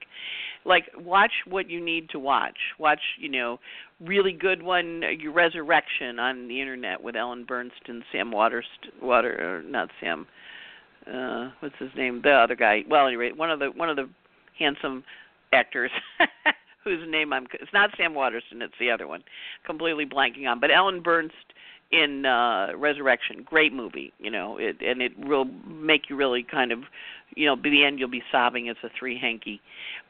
Like 0.65 0.85
watch 0.97 1.31
what 1.47 1.69
you 1.69 1.83
need 1.83 2.09
to 2.09 2.19
watch. 2.19 2.57
Watch 2.77 3.01
you 3.17 3.29
know 3.29 3.59
really 3.99 4.33
good 4.33 4.61
one 4.61 5.01
your 5.19 5.33
resurrection 5.33 6.19
on 6.19 6.47
the 6.47 6.59
internet 6.59 7.01
with 7.01 7.15
ellen 7.15 7.45
burstyn 7.45 8.01
sam 8.11 8.31
waters 8.31 8.65
water 9.01 9.59
or 9.59 9.69
not 9.69 9.89
sam 9.99 10.25
uh 11.11 11.51
what's 11.59 11.75
his 11.79 11.91
name? 11.95 12.21
The 12.23 12.31
other 12.31 12.55
guy. 12.55 12.83
Well 12.89 13.07
anyway 13.07 13.31
one 13.35 13.51
of 13.51 13.59
the 13.59 13.67
one 13.67 13.89
of 13.89 13.95
the 13.95 14.09
handsome 14.57 15.03
actors 15.53 15.91
whose 16.83 17.09
name 17.09 17.33
i'm 17.33 17.47
it's 17.53 17.73
not 17.73 17.89
sam 17.97 18.13
waterston 18.13 18.61
it's 18.61 18.73
the 18.79 18.91
other 18.91 19.07
one. 19.07 19.23
Completely 19.65 20.05
blanking 20.05 20.47
on. 20.47 20.59
But 20.59 20.71
ellen 20.71 21.01
burstyn 21.01 21.31
in 21.91 22.25
uh 22.25 22.67
Resurrection. 22.77 23.43
Great 23.43 23.73
movie, 23.73 24.13
you 24.19 24.29
know, 24.31 24.57
it 24.57 24.77
and 24.81 25.01
it 25.01 25.13
will 25.17 25.45
make 25.67 26.09
you 26.09 26.15
really 26.15 26.43
kind 26.43 26.71
of 26.71 26.79
you 27.35 27.45
know, 27.45 27.55
by 27.55 27.69
the 27.69 27.83
end 27.83 27.99
you'll 27.99 28.09
be 28.09 28.23
sobbing 28.31 28.67
it's 28.67 28.79
a 28.83 28.89
three 28.97 29.17
hanky. 29.19 29.61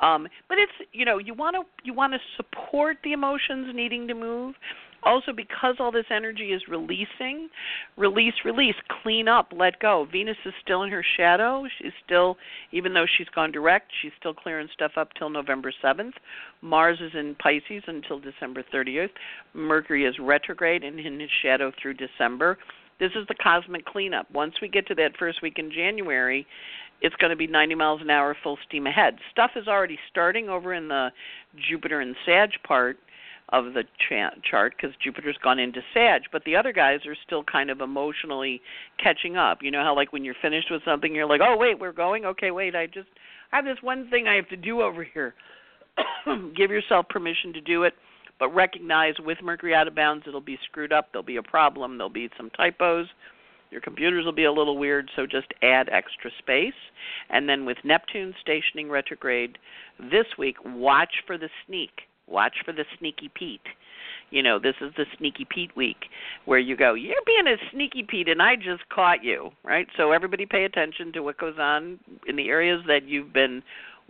Um 0.01 0.27
but 0.47 0.57
it's 0.57 0.89
you 0.93 1.05
know, 1.05 1.17
you 1.17 1.33
wanna 1.33 1.59
you 1.83 1.93
wanna 1.93 2.19
support 2.35 2.97
the 3.03 3.13
emotions 3.13 3.73
needing 3.73 4.07
to 4.07 4.13
move, 4.13 4.55
also 5.03 5.31
because 5.35 5.75
all 5.79 5.91
this 5.91 6.05
energy 6.11 6.51
is 6.51 6.61
releasing 6.67 7.49
release 7.97 8.33
release 8.45 8.75
clean 9.01 9.27
up 9.27 9.51
let 9.55 9.79
go. 9.79 10.07
Venus 10.11 10.37
is 10.45 10.53
still 10.61 10.83
in 10.83 10.91
her 10.91 11.03
shadow. 11.17 11.65
She's 11.77 11.91
still 12.05 12.37
even 12.71 12.93
though 12.93 13.05
she's 13.17 13.29
gone 13.29 13.51
direct 13.51 13.91
she's 14.01 14.11
still 14.19 14.33
clearing 14.33 14.67
stuff 14.73 14.91
up 14.97 15.09
till 15.17 15.29
november 15.29 15.71
7th 15.83 16.13
mars 16.61 16.99
is 17.01 17.11
in 17.13 17.35
pisces 17.35 17.83
until 17.87 18.19
december 18.19 18.63
30th 18.73 19.09
mercury 19.53 20.05
is 20.05 20.15
retrograde 20.19 20.83
and 20.83 20.99
in 20.99 21.19
his 21.19 21.29
shadow 21.41 21.71
through 21.81 21.93
december. 21.93 22.57
This 22.99 23.11
is 23.15 23.25
the 23.29 23.35
cosmic 23.41 23.85
cleanup. 23.85 24.29
Once 24.33 24.55
we 24.61 24.67
get 24.67 24.85
to 24.87 24.95
that 24.95 25.17
first 25.17 25.41
week 25.41 25.57
in 25.57 25.71
january 25.71 26.45
it's 27.01 27.15
going 27.15 27.29
to 27.29 27.37
be 27.37 27.47
90 27.47 27.75
miles 27.75 28.01
an 28.01 28.09
hour 28.09 28.35
full 28.43 28.57
steam 28.67 28.85
ahead. 28.85 29.15
Stuff 29.31 29.51
is 29.55 29.67
already 29.67 29.97
starting 30.11 30.49
over 30.49 30.73
in 30.73 30.89
the 30.89 31.09
jupiter 31.69 32.01
and 32.01 32.15
sag 32.25 32.49
part 32.67 32.97
of 33.51 33.73
the 33.73 33.83
cha- 34.07 34.35
chart 34.49 34.75
because 34.75 34.95
Jupiter's 35.03 35.37
gone 35.43 35.59
into 35.59 35.81
Sag, 35.93 36.23
but 36.31 36.43
the 36.45 36.55
other 36.55 36.71
guys 36.71 36.99
are 37.05 37.15
still 37.25 37.43
kind 37.43 37.69
of 37.69 37.81
emotionally 37.81 38.61
catching 39.01 39.37
up. 39.37 39.59
You 39.61 39.71
know 39.71 39.83
how 39.83 39.95
like 39.95 40.13
when 40.13 40.23
you're 40.23 40.35
finished 40.41 40.67
with 40.69 40.81
something, 40.85 41.13
you're 41.13 41.27
like, 41.27 41.41
oh 41.43 41.55
wait, 41.57 41.79
we're 41.79 41.91
going. 41.91 42.25
Okay, 42.25 42.51
wait, 42.51 42.75
I 42.75 42.85
just 42.85 43.07
I 43.51 43.57
have 43.57 43.65
this 43.65 43.77
one 43.81 44.09
thing 44.09 44.27
I 44.27 44.35
have 44.35 44.49
to 44.49 44.57
do 44.57 44.81
over 44.81 45.03
here. 45.03 45.33
Give 46.55 46.71
yourself 46.71 47.07
permission 47.09 47.53
to 47.53 47.61
do 47.61 47.83
it, 47.83 47.93
but 48.39 48.49
recognize 48.53 49.15
with 49.19 49.39
Mercury 49.43 49.73
out 49.73 49.87
of 49.87 49.95
bounds, 49.95 50.25
it'll 50.27 50.41
be 50.41 50.57
screwed 50.69 50.93
up. 50.93 51.09
There'll 51.11 51.25
be 51.25 51.37
a 51.37 51.43
problem. 51.43 51.97
There'll 51.97 52.09
be 52.09 52.29
some 52.37 52.49
typos. 52.51 53.07
Your 53.71 53.81
computers 53.81 54.25
will 54.25 54.33
be 54.33 54.45
a 54.45 54.51
little 54.51 54.77
weird, 54.77 55.11
so 55.15 55.27
just 55.27 55.47
add 55.61 55.89
extra 55.89 56.31
space. 56.39 56.73
And 57.29 57.47
then 57.47 57.65
with 57.65 57.77
Neptune 57.83 58.33
stationing 58.41 58.89
retrograde 58.89 59.59
this 59.99 60.25
week, 60.39 60.55
watch 60.65 61.13
for 61.27 61.37
the 61.37 61.49
sneak 61.67 61.91
Watch 62.29 62.55
for 62.65 62.71
the 62.71 62.85
sneaky 62.97 63.29
Pete. 63.33 63.61
You 64.31 64.43
know, 64.43 64.59
this 64.59 64.75
is 64.81 64.91
the 64.95 65.05
sneaky 65.17 65.45
Pete 65.49 65.75
week 65.75 66.05
where 66.45 66.59
you 66.59 66.77
go, 66.77 66.93
You're 66.93 67.15
being 67.25 67.47
a 67.47 67.57
sneaky 67.71 68.03
Pete 68.03 68.29
and 68.29 68.41
I 68.41 68.55
just 68.55 68.87
caught 68.93 69.23
you, 69.23 69.49
right? 69.63 69.87
So 69.97 70.11
everybody 70.11 70.45
pay 70.45 70.65
attention 70.65 71.11
to 71.13 71.21
what 71.21 71.37
goes 71.37 71.55
on 71.59 71.99
in 72.27 72.35
the 72.35 72.49
areas 72.49 72.83
that 72.87 73.07
you've 73.07 73.33
been 73.33 73.63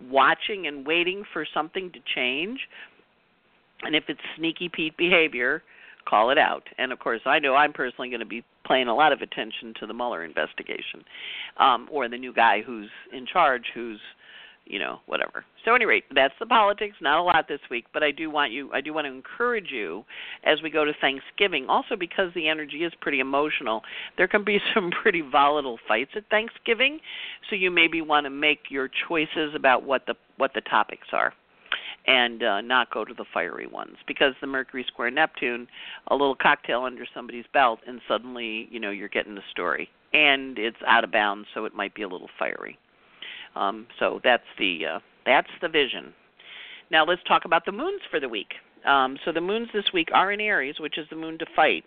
watching 0.10 0.67
and 0.67 0.86
waiting 0.86 1.23
for 1.32 1.45
something 1.53 1.91
to 1.91 1.99
change. 2.15 2.60
And 3.82 3.95
if 3.95 4.05
it's 4.08 4.19
sneaky 4.38 4.69
Pete 4.69 4.97
behavior, 4.97 5.63
call 6.08 6.32
it 6.32 6.38
out. 6.38 6.63
And 6.77 6.91
of 6.91 6.99
course, 6.99 7.21
I 7.25 7.39
know 7.39 7.55
I'm 7.55 7.73
personally 7.73 8.10
going 8.10 8.19
to 8.19 8.25
be 8.25 8.43
paying 8.67 8.88
a 8.88 8.95
lot 8.95 9.13
of 9.13 9.21
attention 9.21 9.73
to 9.79 9.88
the 9.88 9.93
Mueller 9.93 10.23
investigation, 10.23 11.03
um, 11.58 11.88
or 11.91 12.08
the 12.10 12.17
new 12.17 12.34
guy 12.34 12.62
who's 12.62 12.89
in 13.13 13.25
charge, 13.25 13.63
who's 13.73 13.99
you 14.69 14.77
know, 14.79 14.99
whatever. 15.08 15.43
So, 15.65 15.73
any 15.73 15.86
rate, 15.86 16.05
that's 16.13 16.34
the 16.39 16.45
politics. 16.45 16.95
Not 17.01 17.19
a 17.19 17.23
lot 17.23 17.47
this 17.49 17.60
week, 17.69 17.86
but 17.91 18.03
I 18.03 18.12
do 18.12 18.29
want 18.29 18.53
you, 18.53 18.71
I 18.71 18.79
do 18.79 18.93
want 18.93 19.05
to 19.05 19.12
encourage 19.12 19.71
you 19.71 20.05
as 20.45 20.62
we 20.62 20.69
go 20.69 20.86
to 20.86 20.93
Thanksgiving. 21.01 21.65
Also, 21.67 21.95
because 21.97 22.32
the 22.36 22.47
energy 22.47 22.84
is 22.84 22.93
pretty 23.01 23.19
emotional, 23.19 23.82
there 24.15 24.27
can 24.27 24.45
be 24.45 24.60
some 24.73 24.91
pretty 24.91 25.21
volatile 25.21 25.79
fights 25.88 26.12
at 26.15 26.29
Thanksgiving. 26.29 26.99
So, 27.49 27.55
you 27.55 27.71
maybe 27.71 28.01
want 28.01 28.25
to 28.25 28.29
make 28.29 28.60
your 28.69 28.89
choices 29.08 29.53
about 29.55 29.84
what 29.84 30.05
the 30.05 30.13
what 30.38 30.53
the 30.53 30.62
topics 30.62 31.08
are 31.12 31.34
and 32.08 32.43
uh, 32.43 32.62
not 32.62 32.91
go 32.91 33.03
to 33.03 33.13
the 33.13 33.25
fiery 33.34 33.67
ones 33.67 33.97
because 34.08 34.34
the 34.39 34.47
Mercury 34.47 34.86
square 34.88 35.12
Neptune, 35.12 35.67
a 36.08 36.15
little 36.15 36.36
cocktail 36.36 36.84
under 36.84 37.05
somebody's 37.13 37.45
belt, 37.53 37.79
and 37.88 37.99
suddenly 38.08 38.67
you 38.71 38.79
know 38.79 38.91
you're 38.91 39.10
getting 39.10 39.36
the 39.36 39.41
story, 39.51 39.89
and 40.13 40.58
it's 40.58 40.77
out 40.88 41.03
of 41.03 41.12
bounds, 41.12 41.47
so 41.53 41.65
it 41.65 41.75
might 41.75 41.93
be 41.95 42.03
a 42.03 42.08
little 42.08 42.29
fiery. 42.38 42.77
Um, 43.55 43.88
so 43.99 44.19
that's 44.23 44.43
the 44.57 44.85
uh, 44.95 44.99
that's 45.25 45.49
the 45.62 45.69
vision. 45.69 46.13
Now 46.91 47.05
let's 47.05 47.21
talk 47.27 47.45
about 47.45 47.65
the 47.65 47.71
moons 47.71 48.01
for 48.09 48.19
the 48.19 48.29
week. 48.29 48.53
Um, 48.85 49.17
so 49.25 49.31
the 49.31 49.41
moons 49.41 49.67
this 49.73 49.85
week 49.93 50.09
are 50.13 50.31
in 50.31 50.39
Aries, 50.39 50.79
which 50.79 50.97
is 50.97 51.05
the 51.09 51.15
moon 51.15 51.38
to 51.39 51.45
fight. 51.55 51.83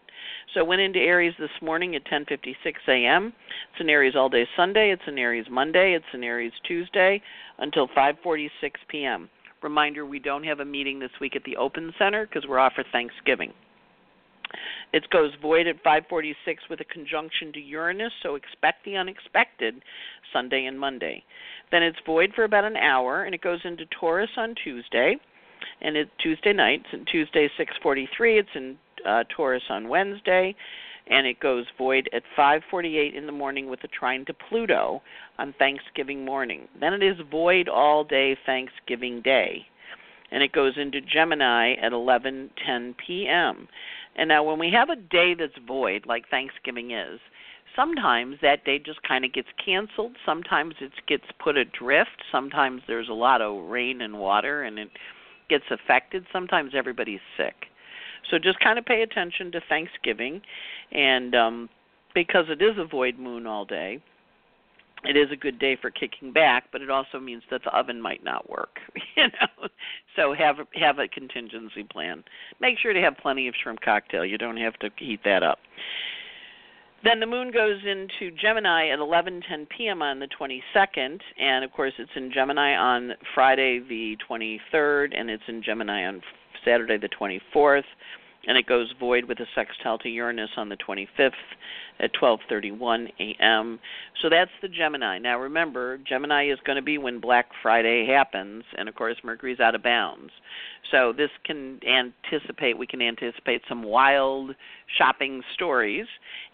So 0.52 0.62
went 0.62 0.82
into 0.82 0.98
Aries 0.98 1.34
this 1.38 1.50
morning 1.62 1.96
at 1.96 2.04
10:56 2.04 2.54
a.m. 2.88 3.32
It's 3.72 3.80
in 3.80 3.88
Aries 3.88 4.14
all 4.14 4.28
day 4.28 4.46
Sunday. 4.56 4.90
It's 4.90 5.02
in 5.06 5.18
Aries 5.18 5.46
Monday. 5.50 5.94
It's 5.94 6.04
in 6.12 6.22
Aries 6.22 6.52
Tuesday 6.64 7.22
until 7.58 7.88
5:46 7.88 8.50
p.m. 8.88 9.30
Reminder: 9.62 10.04
we 10.04 10.18
don't 10.18 10.44
have 10.44 10.60
a 10.60 10.64
meeting 10.64 10.98
this 10.98 11.12
week 11.20 11.34
at 11.36 11.44
the 11.44 11.56
Open 11.56 11.94
Center 11.98 12.26
because 12.26 12.46
we're 12.48 12.58
off 12.58 12.74
for 12.74 12.84
Thanksgiving. 12.92 13.52
It 14.92 15.08
goes 15.10 15.32
void 15.40 15.66
at 15.66 15.76
546 15.76 16.64
with 16.68 16.80
a 16.80 16.84
conjunction 16.84 17.52
to 17.52 17.60
Uranus, 17.60 18.12
so 18.22 18.34
expect 18.34 18.84
the 18.84 18.96
unexpected 18.96 19.82
Sunday 20.32 20.66
and 20.66 20.78
Monday. 20.78 21.24
Then 21.70 21.82
it's 21.82 21.98
void 22.04 22.32
for 22.34 22.44
about 22.44 22.64
an 22.64 22.76
hour, 22.76 23.24
and 23.24 23.34
it 23.34 23.40
goes 23.40 23.60
into 23.64 23.86
Taurus 23.86 24.30
on 24.36 24.54
Tuesday, 24.62 25.16
and 25.80 25.96
it's 25.96 26.10
Tuesday 26.22 26.52
night. 26.52 26.82
It's 26.92 27.10
Tuesday 27.10 27.48
6:43. 27.58 28.38
It's 28.38 28.48
in 28.54 28.76
uh, 29.06 29.24
Taurus 29.34 29.62
on 29.70 29.88
Wednesday, 29.88 30.54
and 31.08 31.26
it 31.26 31.40
goes 31.40 31.66
void 31.76 32.08
at 32.12 32.22
5:48 32.36 33.14
in 33.14 33.26
the 33.26 33.32
morning 33.32 33.68
with 33.68 33.82
a 33.84 33.88
trine 33.88 34.24
to 34.26 34.34
Pluto 34.34 35.02
on 35.38 35.54
Thanksgiving 35.58 36.24
morning. 36.24 36.68
Then 36.78 36.94
it 36.94 37.02
is 37.02 37.16
void 37.30 37.68
all 37.68 38.04
day 38.04 38.36
Thanksgiving 38.46 39.20
Day, 39.22 39.66
and 40.30 40.42
it 40.42 40.52
goes 40.52 40.74
into 40.76 41.00
Gemini 41.00 41.74
at 41.74 41.92
11:10 41.92 42.94
p.m. 42.96 43.68
And 44.16 44.28
now, 44.28 44.44
when 44.44 44.58
we 44.58 44.70
have 44.70 44.90
a 44.90 44.96
day 44.96 45.34
that's 45.34 45.56
void, 45.66 46.04
like 46.06 46.28
Thanksgiving 46.28 46.90
is, 46.90 47.18
sometimes 47.74 48.36
that 48.42 48.64
day 48.64 48.78
just 48.78 49.02
kind 49.02 49.24
of 49.24 49.32
gets 49.32 49.48
canceled. 49.64 50.16
Sometimes 50.24 50.74
it 50.80 50.92
gets 51.06 51.24
put 51.42 51.56
adrift. 51.56 52.22
Sometimes 52.30 52.82
there's 52.86 53.08
a 53.08 53.14
lot 53.14 53.40
of 53.40 53.64
rain 53.70 54.02
and 54.02 54.18
water 54.18 54.62
and 54.64 54.78
it 54.78 54.90
gets 55.48 55.64
affected. 55.70 56.26
Sometimes 56.32 56.72
everybody's 56.74 57.20
sick. 57.36 57.54
So 58.30 58.38
just 58.38 58.60
kind 58.60 58.78
of 58.78 58.84
pay 58.84 59.02
attention 59.02 59.50
to 59.52 59.60
Thanksgiving. 59.68 60.42
And 60.92 61.34
um, 61.34 61.68
because 62.14 62.46
it 62.48 62.62
is 62.62 62.76
a 62.78 62.84
void 62.84 63.18
moon 63.18 63.46
all 63.46 63.64
day, 63.64 64.02
it 65.04 65.16
is 65.16 65.32
a 65.32 65.36
good 65.36 65.58
day 65.58 65.76
for 65.80 65.90
kicking 65.90 66.32
back, 66.32 66.64
but 66.70 66.80
it 66.80 66.90
also 66.90 67.18
means 67.18 67.42
that 67.50 67.62
the 67.64 67.76
oven 67.76 68.00
might 68.00 68.22
not 68.24 68.48
work. 68.48 68.78
You 69.16 69.24
know, 69.24 69.68
so 70.16 70.34
have 70.34 70.56
have 70.74 70.98
a 70.98 71.08
contingency 71.08 71.84
plan. 71.84 72.24
Make 72.60 72.78
sure 72.78 72.92
to 72.92 73.00
have 73.00 73.16
plenty 73.16 73.48
of 73.48 73.54
shrimp 73.62 73.80
cocktail. 73.80 74.24
You 74.24 74.38
don't 74.38 74.56
have 74.56 74.74
to 74.80 74.90
heat 74.96 75.20
that 75.24 75.42
up. 75.42 75.58
Then 77.04 77.18
the 77.18 77.26
moon 77.26 77.50
goes 77.50 77.80
into 77.84 78.34
Gemini 78.36 78.88
at 78.90 79.00
11:10 79.00 79.68
p.m. 79.68 80.02
on 80.02 80.20
the 80.20 80.28
22nd, 80.28 81.20
and 81.38 81.64
of 81.64 81.72
course 81.72 81.94
it's 81.98 82.12
in 82.14 82.30
Gemini 82.32 82.76
on 82.76 83.12
Friday 83.34 83.80
the 83.80 84.16
23rd, 84.28 85.18
and 85.18 85.28
it's 85.28 85.42
in 85.48 85.62
Gemini 85.62 86.06
on 86.06 86.22
Saturday 86.64 86.98
the 86.98 87.08
24th 87.08 87.82
and 88.46 88.58
it 88.58 88.66
goes 88.66 88.92
void 88.98 89.24
with 89.24 89.38
a 89.40 89.46
sextile 89.54 89.98
to 89.98 90.08
Uranus 90.08 90.50
on 90.56 90.68
the 90.68 90.76
25th 90.76 91.32
at 92.00 92.12
12:31 92.14 93.08
a.m. 93.20 93.78
So 94.20 94.28
that's 94.28 94.50
the 94.60 94.68
Gemini. 94.68 95.18
Now 95.18 95.38
remember, 95.38 95.98
Gemini 95.98 96.50
is 96.50 96.58
going 96.64 96.76
to 96.76 96.82
be 96.82 96.98
when 96.98 97.20
Black 97.20 97.46
Friday 97.62 98.06
happens, 98.06 98.64
and 98.76 98.88
of 98.88 98.94
course 98.94 99.16
Mercury's 99.22 99.60
out 99.60 99.74
of 99.74 99.82
bounds. 99.82 100.32
So 100.90 101.12
this 101.12 101.30
can 101.44 101.80
anticipate 101.86 102.76
we 102.76 102.86
can 102.86 103.00
anticipate 103.00 103.62
some 103.68 103.82
wild 103.82 104.54
shopping 104.98 105.42
stories, 105.54 106.06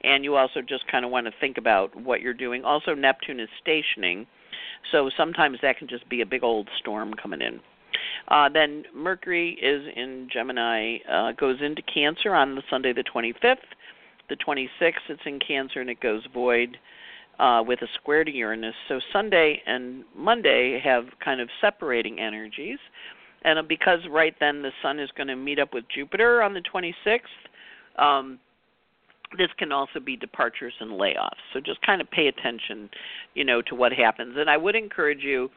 and 0.05 0.25
you 0.25 0.37
also 0.37 0.61
just 0.61 0.87
kind 0.91 1.05
of 1.05 1.11
want 1.11 1.27
to 1.27 1.33
think 1.41 1.59
about 1.59 1.97
what 1.97 2.21
you're 2.21 2.35
doing. 2.35 2.65
Also 2.65 2.95
Neptune 2.95 3.41
is 3.41 3.49
stationing, 3.61 4.27
so 4.93 5.11
sometimes 5.17 5.59
that 5.63 5.79
can 5.79 5.89
just 5.89 6.09
be 6.09 6.21
a 6.21 6.27
big 6.27 6.45
old 6.45 6.69
storm 6.79 7.15
coming 7.15 7.41
in. 7.41 7.61
Uh, 8.29 8.49
then 8.49 8.85
Mercury 8.95 9.59
is 9.61 9.87
in 9.97 10.29
Gemini, 10.33 10.99
uh, 11.11 11.33
goes 11.33 11.59
into 11.61 11.83
Cancer 11.83 12.35
on 12.35 12.55
the 12.55 12.63
Sunday 12.71 12.93
the 12.93 13.05
25th. 13.05 13.57
The 14.29 14.37
26th, 14.37 14.93
it's 15.09 15.23
in 15.25 15.39
Cancer 15.39 15.81
and 15.81 15.89
it 15.89 16.01
goes 16.01 16.23
void 16.35 16.77
uh, 17.39 17.63
with 17.67 17.81
a 17.83 17.89
square 17.95 18.25
to 18.25 18.31
Uranus. 18.31 18.75
So 18.89 19.01
Sunday 19.13 19.63
and 19.67 20.05
Monday 20.15 20.81
have 20.85 21.07
kind 21.25 21.41
of 21.41 21.49
separating 21.61 22.21
energies. 22.21 22.79
And 23.45 23.67
because 23.69 24.01
right 24.11 24.35
then 24.41 24.63
the 24.63 24.73
Sun 24.83 24.99
is 24.99 25.11
going 25.17 25.29
to 25.29 25.37
meet 25.37 25.59
up 25.59 25.73
with 25.73 25.85
Jupiter 25.95 26.43
on 26.43 26.55
the 26.55 26.63
26th, 26.63 27.21
um, 28.03 28.39
this 29.37 29.49
can 29.59 29.73
also 29.73 30.01
be 30.01 30.17
departures 30.17 30.73
and 30.81 30.93
layoffs. 30.93 31.43
So 31.53 31.61
just 31.61 31.81
kind 31.83 32.01
of 32.01 32.11
pay 32.11 32.29
attention, 32.29 32.89
you 33.35 33.45
know, 33.45 33.61
to 33.63 33.75
what 33.75 33.93
happens. 33.93 34.35
And 34.39 34.49
I 34.49 34.57
would 34.57 34.75
encourage 34.75 35.23
you 35.23 35.51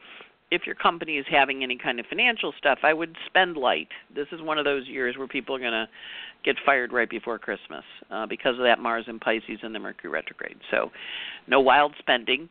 if 0.52 0.66
your 0.66 0.74
company 0.74 1.16
is 1.16 1.24
having 1.30 1.62
any 1.62 1.78
kind 1.78 1.98
of 1.98 2.04
financial 2.06 2.52
stuff, 2.58 2.80
I 2.82 2.92
would 2.92 3.16
spend 3.26 3.56
light. 3.56 3.88
This 4.14 4.26
is 4.32 4.42
one 4.42 4.58
of 4.58 4.66
those 4.66 4.86
years 4.86 5.16
where 5.16 5.26
people 5.26 5.56
are 5.56 5.58
going 5.58 5.72
to 5.72 5.88
get 6.44 6.56
fired 6.66 6.92
right 6.92 7.08
before 7.08 7.38
Christmas 7.38 7.84
uh, 8.10 8.26
because 8.26 8.58
of 8.58 8.64
that 8.64 8.78
Mars 8.78 9.06
and 9.08 9.18
Pisces 9.18 9.60
and 9.62 9.74
the 9.74 9.78
Mercury 9.78 10.10
retrograde. 10.10 10.58
So, 10.70 10.90
no 11.48 11.58
wild 11.60 11.94
spending. 11.98 12.48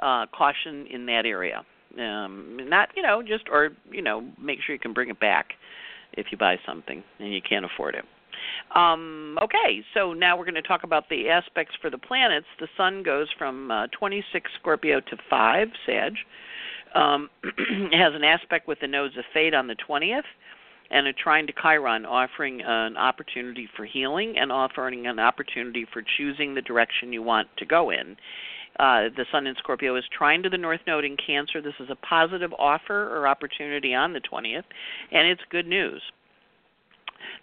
Uh, 0.00 0.26
caution 0.36 0.88
in 0.90 1.06
that 1.06 1.24
area. 1.24 1.64
Um, 1.96 2.58
not 2.68 2.88
you 2.96 3.02
know 3.02 3.22
just 3.22 3.44
or 3.48 3.70
you 3.92 4.02
know 4.02 4.26
make 4.42 4.58
sure 4.60 4.74
you 4.74 4.80
can 4.80 4.92
bring 4.92 5.08
it 5.08 5.20
back 5.20 5.52
if 6.14 6.26
you 6.32 6.36
buy 6.36 6.56
something 6.66 7.04
and 7.20 7.32
you 7.32 7.40
can't 7.40 7.64
afford 7.64 7.94
it. 7.94 8.04
Um, 8.74 9.38
okay, 9.40 9.84
so 9.94 10.12
now 10.12 10.36
we're 10.36 10.44
going 10.44 10.54
to 10.56 10.62
talk 10.62 10.82
about 10.82 11.08
the 11.08 11.28
aspects 11.28 11.76
for 11.80 11.90
the 11.90 11.98
planets. 11.98 12.46
The 12.58 12.66
Sun 12.76 13.04
goes 13.04 13.28
from 13.38 13.70
uh, 13.70 13.86
26 13.96 14.50
Scorpio 14.60 14.98
to 14.98 15.16
5 15.30 15.68
Sag 15.86 16.14
um, 16.94 17.30
has 17.92 18.14
an 18.14 18.24
aspect 18.24 18.68
with 18.68 18.78
the 18.80 18.86
nodes 18.86 19.16
of 19.16 19.24
fate 19.32 19.54
on 19.54 19.66
the 19.66 19.76
20th 19.88 20.22
and 20.90 21.06
a 21.06 21.12
trine 21.12 21.46
to 21.46 21.52
Chiron, 21.60 22.04
offering 22.04 22.60
an 22.64 22.96
opportunity 22.96 23.68
for 23.76 23.84
healing 23.84 24.36
and 24.38 24.52
offering 24.52 25.06
an 25.06 25.18
opportunity 25.18 25.86
for 25.92 26.02
choosing 26.16 26.54
the 26.54 26.62
direction 26.62 27.12
you 27.12 27.22
want 27.22 27.48
to 27.56 27.66
go 27.66 27.90
in. 27.90 28.16
Uh, 28.78 29.08
the 29.16 29.24
Sun 29.30 29.46
in 29.46 29.54
Scorpio 29.56 29.96
is 29.96 30.04
trine 30.16 30.42
to 30.42 30.50
the 30.50 30.58
North 30.58 30.80
Node 30.86 31.04
in 31.04 31.16
Cancer. 31.16 31.62
This 31.62 31.74
is 31.78 31.90
a 31.90 32.06
positive 32.06 32.52
offer 32.58 33.16
or 33.16 33.28
opportunity 33.28 33.94
on 33.94 34.12
the 34.12 34.20
20th, 34.20 34.64
and 35.12 35.28
it's 35.28 35.42
good 35.50 35.66
news. 35.66 36.02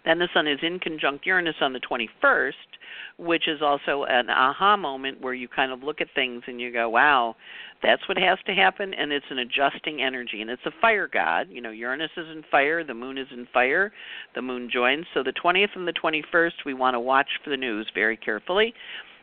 Then 0.04 0.18
the 0.18 0.28
Sun 0.34 0.48
is 0.48 0.58
in 0.62 0.78
conjunct 0.78 1.26
Uranus 1.26 1.56
on 1.60 1.72
the 1.72 1.80
21st, 1.80 2.52
which 3.18 3.46
is 3.46 3.62
also 3.62 4.04
an 4.04 4.30
aha 4.30 4.76
moment 4.76 5.20
where 5.20 5.34
you 5.34 5.48
kind 5.48 5.70
of 5.70 5.82
look 5.82 6.00
at 6.00 6.08
things 6.14 6.42
and 6.46 6.60
you 6.60 6.72
go, 6.72 6.88
wow, 6.88 7.36
that's 7.82 8.08
what 8.08 8.18
has 8.18 8.38
to 8.46 8.52
happen. 8.52 8.94
And 8.94 9.12
it's 9.12 9.26
an 9.30 9.38
adjusting 9.38 10.02
energy. 10.02 10.40
And 10.40 10.50
it's 10.50 10.66
a 10.66 10.72
fire 10.80 11.08
god. 11.12 11.48
You 11.50 11.60
know, 11.60 11.70
Uranus 11.70 12.10
is 12.16 12.26
in 12.30 12.42
fire, 12.50 12.84
the 12.84 12.94
moon 12.94 13.16
is 13.16 13.28
in 13.32 13.46
fire, 13.52 13.92
the 14.34 14.42
moon 14.42 14.68
joins. 14.72 15.06
So 15.14 15.22
the 15.22 15.32
20th 15.32 15.76
and 15.76 15.86
the 15.86 15.92
21st, 15.92 16.64
we 16.66 16.74
want 16.74 16.94
to 16.94 17.00
watch 17.00 17.28
for 17.44 17.50
the 17.50 17.56
news 17.56 17.86
very 17.94 18.16
carefully. 18.16 18.74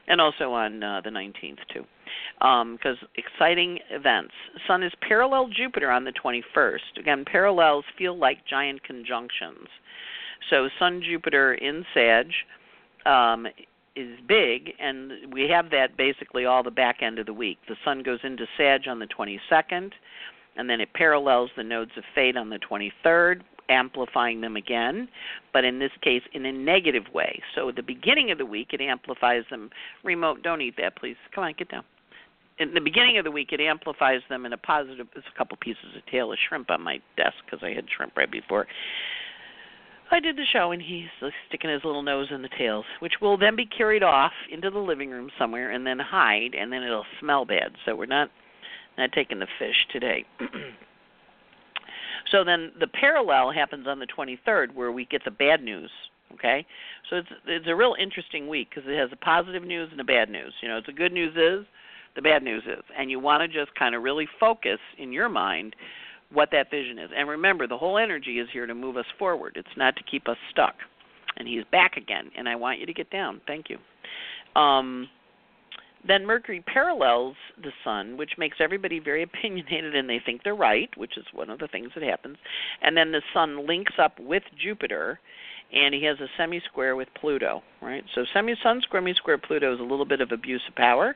And 0.07 0.19
also 0.19 0.53
on 0.53 0.81
uh, 0.81 1.01
the 1.03 1.11
19th, 1.11 1.59
too 1.71 1.85
because 2.39 2.97
um, 3.01 3.07
exciting 3.15 3.79
events. 3.91 4.33
Sun 4.67 4.83
is 4.83 4.91
parallel 5.07 5.49
Jupiter 5.49 5.91
on 5.91 6.03
the 6.03 6.13
21st. 6.13 6.99
Again, 6.99 7.25
parallels 7.29 7.85
feel 7.97 8.17
like 8.17 8.37
giant 8.49 8.83
conjunctions. 8.83 9.67
So 10.49 10.69
Sun 10.79 11.03
Jupiter 11.03 11.53
in 11.53 11.85
Sag 11.93 12.31
um, 13.05 13.47
is 13.95 14.17
big, 14.27 14.73
and 14.79 15.11
we 15.31 15.49
have 15.49 15.69
that 15.71 15.97
basically 15.97 16.45
all 16.45 16.63
the 16.63 16.71
back 16.71 17.01
end 17.01 17.19
of 17.19 17.25
the 17.25 17.33
week. 17.33 17.57
The 17.67 17.75
Sun 17.83 18.03
goes 18.03 18.19
into 18.23 18.45
Sag 18.57 18.87
on 18.87 18.99
the 18.99 19.07
22nd, 19.07 19.91
and 20.55 20.69
then 20.69 20.81
it 20.81 20.93
parallels 20.93 21.49
the 21.55 21.63
nodes 21.63 21.91
of 21.97 22.03
Fate 22.15 22.37
on 22.37 22.49
the 22.49 22.59
23rd, 22.59 23.41
amplifying 23.69 24.41
them 24.41 24.55
again, 24.55 25.07
but 25.53 25.63
in 25.63 25.79
this 25.79 25.91
case 26.01 26.23
in 26.33 26.45
a 26.45 26.51
negative 26.51 27.03
way. 27.13 27.41
So 27.55 27.69
at 27.69 27.75
the 27.75 27.83
beginning 27.83 28.31
of 28.31 28.37
the 28.37 28.45
week, 28.45 28.69
it 28.73 28.81
amplifies 28.81 29.43
them. 29.49 29.69
Remote, 30.03 30.41
don't 30.43 30.61
eat 30.61 30.75
that, 30.77 30.95
please. 30.95 31.15
Come 31.33 31.43
on, 31.43 31.53
get 31.57 31.69
down. 31.69 31.83
In 32.57 32.73
the 32.73 32.81
beginning 32.81 33.17
of 33.17 33.23
the 33.23 33.31
week, 33.31 33.53
it 33.53 33.61
amplifies 33.61 34.21
them 34.27 34.45
in 34.45 34.51
a 34.51 34.57
positive. 34.57 35.07
There's 35.13 35.25
a 35.33 35.37
couple 35.37 35.57
pieces 35.61 35.95
of 35.95 36.05
tail 36.11 36.33
of 36.33 36.39
shrimp 36.49 36.69
on 36.69 36.81
my 36.81 36.99
desk 37.15 37.35
because 37.45 37.63
I 37.63 37.73
had 37.73 37.85
shrimp 37.95 38.17
right 38.17 38.29
before. 38.29 38.67
I 40.11 40.19
did 40.19 40.37
the 40.37 40.45
show, 40.51 40.71
and 40.71 40.81
he's 40.81 41.07
sticking 41.47 41.69
his 41.69 41.83
little 41.83 42.01
nose 42.01 42.27
in 42.31 42.41
the 42.41 42.49
tails, 42.57 42.85
which 42.99 43.13
will 43.21 43.37
then 43.37 43.55
be 43.55 43.65
carried 43.65 44.03
off 44.03 44.31
into 44.51 44.69
the 44.69 44.79
living 44.79 45.11
room 45.11 45.29
somewhere 45.37 45.71
and 45.71 45.85
then 45.85 45.99
hide, 45.99 46.55
and 46.55 46.71
then 46.71 46.83
it'll 46.83 47.05
smell 47.19 47.45
bad. 47.45 47.73
So 47.85 47.95
we're 47.95 48.05
not 48.05 48.29
not 48.97 49.11
taking 49.13 49.39
the 49.39 49.47
fish 49.59 49.87
today. 49.91 50.25
So 52.31 52.43
then 52.43 52.71
the 52.79 52.87
parallel 52.87 53.51
happens 53.51 53.87
on 53.87 53.99
the 53.99 54.07
23rd, 54.07 54.73
where 54.73 54.91
we 54.91 55.05
get 55.05 55.23
the 55.25 55.31
bad 55.31 55.63
news. 55.63 55.89
Okay, 56.33 56.63
so 57.09 57.15
it's 57.17 57.29
it's 57.47 57.67
a 57.67 57.75
real 57.75 57.95
interesting 57.99 58.47
week 58.47 58.69
because 58.69 58.87
it 58.87 58.95
has 58.95 59.09
the 59.09 59.15
positive 59.15 59.63
news 59.63 59.87
and 59.89 59.99
the 59.99 60.03
bad 60.03 60.29
news. 60.29 60.53
You 60.61 60.67
know, 60.67 60.79
the 60.85 60.93
good 60.93 61.11
news 61.11 61.33
is, 61.35 61.65
the 62.15 62.21
bad 62.21 62.43
news 62.43 62.61
is, 62.67 62.83
and 62.95 63.09
you 63.09 63.19
want 63.19 63.41
to 63.41 63.47
just 63.47 63.73
kind 63.73 63.95
of 63.95 64.03
really 64.03 64.27
focus 64.39 64.77
in 64.99 65.11
your 65.11 65.27
mind 65.27 65.75
what 66.31 66.49
that 66.51 66.69
vision 66.69 66.99
is. 66.99 67.09
And 67.15 67.27
remember, 67.27 67.67
the 67.67 67.77
whole 67.77 67.97
energy 67.97 68.39
is 68.39 68.47
here 68.51 68.65
to 68.65 68.75
move 68.75 68.97
us 68.97 69.05
forward. 69.17 69.53
It's 69.55 69.67
not 69.77 69.95
to 69.95 70.03
keep 70.03 70.27
us 70.27 70.37
stuck. 70.51 70.75
And 71.37 71.47
he's 71.47 71.63
back 71.71 71.97
again, 71.97 72.31
and 72.37 72.49
I 72.49 72.55
want 72.55 72.79
you 72.79 72.85
to 72.85 72.93
get 72.93 73.09
down. 73.09 73.41
Thank 73.47 73.67
you. 73.69 73.77
Um, 74.59 75.07
then 76.07 76.25
Mercury 76.25 76.63
parallels 76.65 77.35
the 77.61 77.71
Sun, 77.83 78.17
which 78.17 78.31
makes 78.37 78.57
everybody 78.59 78.99
very 78.99 79.23
opinionated 79.33 79.95
and 79.95 80.09
they 80.09 80.21
think 80.23 80.43
they're 80.43 80.55
right, 80.55 80.89
which 80.97 81.17
is 81.17 81.25
one 81.33 81.49
of 81.49 81.59
the 81.59 81.67
things 81.67 81.91
that 81.95 82.03
happens. 82.03 82.37
And 82.81 82.95
then 82.95 83.11
the 83.11 83.21
Sun 83.33 83.67
links 83.67 83.93
up 83.97 84.19
with 84.19 84.43
Jupiter, 84.61 85.19
and 85.73 85.93
he 85.93 86.03
has 86.05 86.19
a 86.19 86.27
semi 86.37 86.61
square 86.61 86.95
with 86.95 87.07
Pluto, 87.19 87.61
right? 87.81 88.03
So 88.15 88.25
semi 88.33 88.55
Sun 88.63 88.81
square 88.81 89.01
me 89.01 89.13
square 89.13 89.37
Pluto 89.37 89.73
is 89.73 89.79
a 89.79 89.83
little 89.83 90.05
bit 90.05 90.21
of 90.21 90.31
abuse 90.31 90.61
of 90.67 90.75
power, 90.75 91.15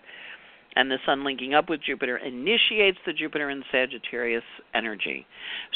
and 0.75 0.89
the 0.89 0.97
Sun 1.05 1.23
linking 1.23 1.53
up 1.53 1.69
with 1.69 1.81
Jupiter 1.81 2.17
initiates 2.17 2.97
the 3.05 3.13
Jupiter 3.13 3.49
in 3.49 3.63
Sagittarius 3.71 4.43
energy. 4.73 5.25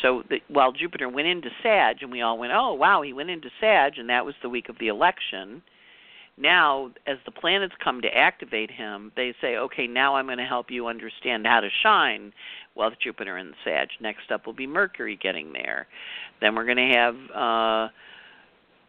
So 0.01 0.23
the, 0.29 0.41
while 0.47 0.71
Jupiter 0.71 1.10
went 1.10 1.27
into 1.27 1.49
Sag, 1.62 1.97
and 2.01 2.12
we 2.12 2.21
all 2.21 2.38
went, 2.38 2.53
oh 2.53 2.73
wow, 2.73 3.01
he 3.01 3.13
went 3.13 3.29
into 3.29 3.49
Sag, 3.60 3.97
and 3.97 4.10
that 4.10 4.25
was 4.25 4.36
the 4.41 4.49
week 4.49 4.69
of 4.69 4.77
the 4.79 4.88
election 4.88 5.62
now 6.38 6.91
as 7.07 7.17
the 7.25 7.31
planets 7.31 7.73
come 7.83 8.01
to 8.01 8.07
activate 8.15 8.69
him 8.69 9.12
they 9.15 9.33
say 9.41 9.57
okay 9.57 9.88
now 9.88 10.15
i'm 10.15 10.27
going 10.27 10.38
to 10.38 10.45
help 10.45 10.69
you 10.69 10.88
understand 10.88 11.45
how 11.45 11.60
to 11.60 11.69
shine 11.81 12.31
well 12.75 12.91
jupiter 13.01 13.38
and 13.38 13.55
sag 13.63 13.88
next 13.99 14.31
up 14.31 14.45
will 14.45 14.53
be 14.53 14.67
mercury 14.67 15.17
getting 15.21 15.51
there 15.51 15.88
then 16.39 16.55
we're 16.55 16.65
going 16.65 16.77
to 16.77 16.95
have 16.95 17.15
uh 17.36 17.88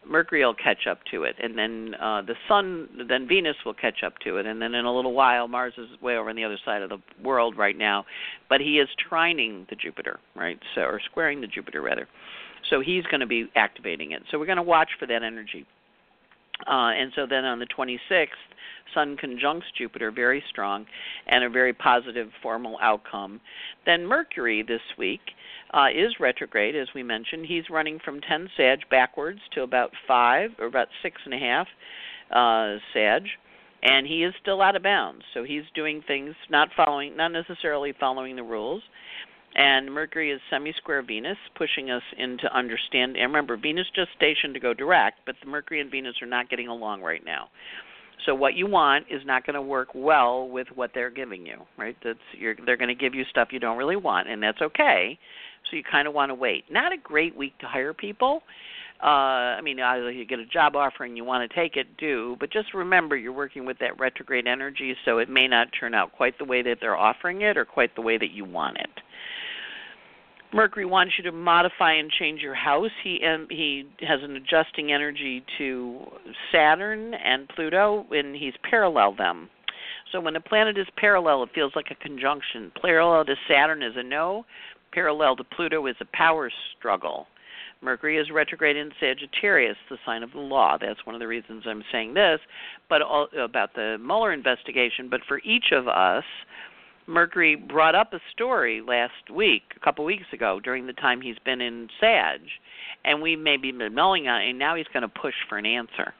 mercury 0.06 0.44
will 0.44 0.54
catch 0.54 0.86
up 0.88 0.98
to 1.10 1.24
it 1.24 1.36
and 1.42 1.56
then 1.58 1.94
uh 2.00 2.22
the 2.22 2.34
sun 2.48 2.88
then 3.08 3.26
venus 3.28 3.56
will 3.64 3.74
catch 3.74 4.02
up 4.04 4.14
to 4.24 4.36
it 4.36 4.46
and 4.46 4.60
then 4.60 4.74
in 4.74 4.84
a 4.84 4.94
little 4.94 5.12
while 5.12 5.48
mars 5.48 5.74
is 5.76 5.88
way 6.00 6.16
over 6.16 6.30
on 6.30 6.36
the 6.36 6.44
other 6.44 6.58
side 6.64 6.82
of 6.82 6.88
the 6.88 6.98
world 7.22 7.56
right 7.56 7.76
now. 7.76 8.04
But 8.48 8.60
he 8.60 8.78
is 8.78 8.88
trining 9.10 9.68
the 9.68 9.76
jupiter 9.76 10.18
right? 10.34 10.58
So 10.74 10.82
or 10.82 11.00
squaring 11.10 11.40
the 11.40 11.46
jupiter 11.46 11.82
rather. 11.82 12.08
So 12.70 12.80
he's 12.80 13.04
going 13.04 13.20
to 13.20 13.26
be 13.26 13.46
activating 13.54 14.12
it. 14.12 14.22
So 14.30 14.38
we're 14.38 14.46
going 14.46 14.56
to 14.56 14.62
watch 14.62 14.90
for 14.98 15.06
that 15.06 15.22
energy 15.22 15.66
uh, 16.66 16.90
and 16.90 17.12
so 17.14 17.26
then 17.28 17.44
on 17.44 17.58
the 17.58 17.66
26th, 17.66 18.28
Sun 18.94 19.16
conjuncts 19.18 19.66
Jupiter 19.76 20.10
very 20.10 20.42
strong 20.48 20.86
and 21.26 21.44
a 21.44 21.50
very 21.50 21.72
positive 21.72 22.30
formal 22.42 22.78
outcome. 22.80 23.40
Then 23.86 24.06
Mercury 24.06 24.62
this 24.62 24.80
week 24.96 25.20
uh, 25.72 25.88
is 25.94 26.14
retrograde, 26.18 26.74
as 26.74 26.88
we 26.94 27.02
mentioned. 27.02 27.46
He's 27.46 27.70
running 27.70 27.98
from 28.04 28.20
10 28.20 28.48
Sag 28.56 28.78
backwards 28.90 29.40
to 29.54 29.62
about 29.62 29.92
5 30.06 30.52
or 30.58 30.66
about 30.66 30.88
6.5 31.04 31.66
uh, 32.30 32.78
Sag. 32.92 33.22
And 33.80 34.06
he 34.06 34.24
is 34.24 34.34
still 34.42 34.60
out 34.60 34.74
of 34.74 34.82
bounds, 34.82 35.22
so 35.32 35.44
he's 35.44 35.62
doing 35.72 36.02
things 36.04 36.34
not 36.50 36.68
following, 36.76 37.16
not 37.16 37.30
necessarily 37.30 37.94
following 38.00 38.34
the 38.34 38.42
rules 38.42 38.82
and 39.54 39.92
Mercury 39.92 40.30
is 40.30 40.40
semi-square 40.50 41.02
Venus, 41.02 41.38
pushing 41.56 41.90
us 41.90 42.02
into 42.16 42.54
understand. 42.56 43.16
And 43.16 43.32
remember, 43.32 43.56
Venus 43.56 43.86
just 43.94 44.10
stationed 44.16 44.54
to 44.54 44.60
go 44.60 44.74
direct, 44.74 45.20
but 45.26 45.34
the 45.42 45.50
Mercury 45.50 45.80
and 45.80 45.90
Venus 45.90 46.14
are 46.22 46.28
not 46.28 46.50
getting 46.50 46.68
along 46.68 47.02
right 47.02 47.24
now. 47.24 47.48
So 48.26 48.34
what 48.34 48.54
you 48.54 48.66
want 48.66 49.06
is 49.10 49.22
not 49.24 49.46
going 49.46 49.54
to 49.54 49.62
work 49.62 49.88
well 49.94 50.48
with 50.48 50.66
what 50.74 50.90
they're 50.94 51.10
giving 51.10 51.46
you, 51.46 51.58
right? 51.78 51.96
That's 52.04 52.18
you're, 52.36 52.56
they're 52.66 52.76
going 52.76 52.88
to 52.88 52.94
give 52.94 53.14
you 53.14 53.24
stuff 53.30 53.48
you 53.52 53.60
don't 53.60 53.78
really 53.78 53.96
want, 53.96 54.28
and 54.28 54.42
that's 54.42 54.60
okay. 54.60 55.18
So 55.70 55.76
you 55.76 55.82
kind 55.88 56.08
of 56.08 56.14
want 56.14 56.30
to 56.30 56.34
wait. 56.34 56.64
Not 56.70 56.92
a 56.92 56.96
great 56.96 57.36
week 57.36 57.56
to 57.60 57.66
hire 57.66 57.94
people. 57.94 58.42
Uh, 59.02 59.06
I 59.56 59.60
mean, 59.60 59.78
either 59.78 60.10
you 60.10 60.24
get 60.24 60.40
a 60.40 60.46
job 60.46 60.74
offer 60.74 61.04
and 61.04 61.16
you 61.16 61.24
want 61.24 61.48
to 61.48 61.56
take 61.56 61.76
it, 61.76 61.96
do. 61.96 62.36
But 62.40 62.50
just 62.50 62.74
remember, 62.74 63.16
you're 63.16 63.32
working 63.32 63.64
with 63.64 63.78
that 63.78 63.98
retrograde 63.98 64.48
energy, 64.48 64.96
so 65.04 65.18
it 65.18 65.30
may 65.30 65.46
not 65.46 65.68
turn 65.78 65.94
out 65.94 66.12
quite 66.12 66.36
the 66.38 66.44
way 66.44 66.62
that 66.62 66.78
they're 66.80 66.96
offering 66.96 67.42
it, 67.42 67.56
or 67.56 67.64
quite 67.64 67.94
the 67.94 68.02
way 68.02 68.18
that 68.18 68.32
you 68.32 68.44
want 68.44 68.76
it. 68.78 68.90
Mercury 70.52 70.86
wants 70.86 71.14
you 71.18 71.24
to 71.24 71.32
modify 71.32 71.92
and 71.92 72.10
change 72.10 72.40
your 72.40 72.54
house. 72.54 72.90
He 73.04 73.20
um, 73.24 73.46
he 73.50 73.84
has 74.00 74.20
an 74.22 74.36
adjusting 74.36 74.92
energy 74.92 75.44
to 75.58 76.00
Saturn 76.50 77.14
and 77.14 77.48
Pluto, 77.50 78.06
and 78.10 78.34
he's 78.34 78.54
parallel 78.68 79.14
them. 79.14 79.50
So 80.10 80.20
when 80.20 80.36
a 80.36 80.40
planet 80.40 80.78
is 80.78 80.86
parallel, 80.96 81.42
it 81.42 81.50
feels 81.54 81.72
like 81.76 81.90
a 81.90 81.94
conjunction. 81.94 82.72
Parallel 82.80 83.26
to 83.26 83.34
Saturn 83.46 83.82
is 83.82 83.92
a 83.96 84.02
no. 84.02 84.46
Parallel 84.92 85.36
to 85.36 85.44
Pluto 85.44 85.86
is 85.86 85.96
a 86.00 86.06
power 86.14 86.50
struggle. 86.78 87.26
Mercury 87.80 88.18
is 88.18 88.30
retrograde 88.30 88.76
in 88.76 88.90
Sagittarius, 88.98 89.76
the 89.88 89.98
sign 90.04 90.22
of 90.22 90.32
the 90.32 90.40
law. 90.40 90.76
That's 90.80 91.04
one 91.04 91.14
of 91.14 91.20
the 91.20 91.28
reasons 91.28 91.64
I'm 91.66 91.84
saying 91.92 92.14
this, 92.14 92.40
but 92.88 93.02
all, 93.02 93.28
about 93.38 93.74
the 93.74 93.98
Mueller 94.00 94.32
investigation. 94.32 95.08
But 95.08 95.20
for 95.28 95.40
each 95.44 95.72
of 95.72 95.86
us, 95.86 96.24
Mercury 97.08 97.56
brought 97.56 97.94
up 97.94 98.12
a 98.12 98.20
story 98.32 98.82
last 98.86 99.30
week, 99.34 99.62
a 99.74 99.80
couple 99.80 100.04
weeks 100.04 100.26
ago, 100.32 100.60
during 100.62 100.86
the 100.86 100.92
time 100.92 101.22
he's 101.22 101.38
been 101.44 101.62
in 101.62 101.88
Sag, 101.98 102.40
and 103.04 103.22
we 103.22 103.34
maybe 103.34 103.72
been 103.72 103.94
mulling 103.94 104.28
on 104.28 104.42
it, 104.42 104.50
and 104.50 104.58
now 104.58 104.76
he's 104.76 104.86
going 104.92 105.02
to 105.02 105.08
push 105.08 105.34
for 105.48 105.56
an 105.56 105.64
answer. 105.64 106.12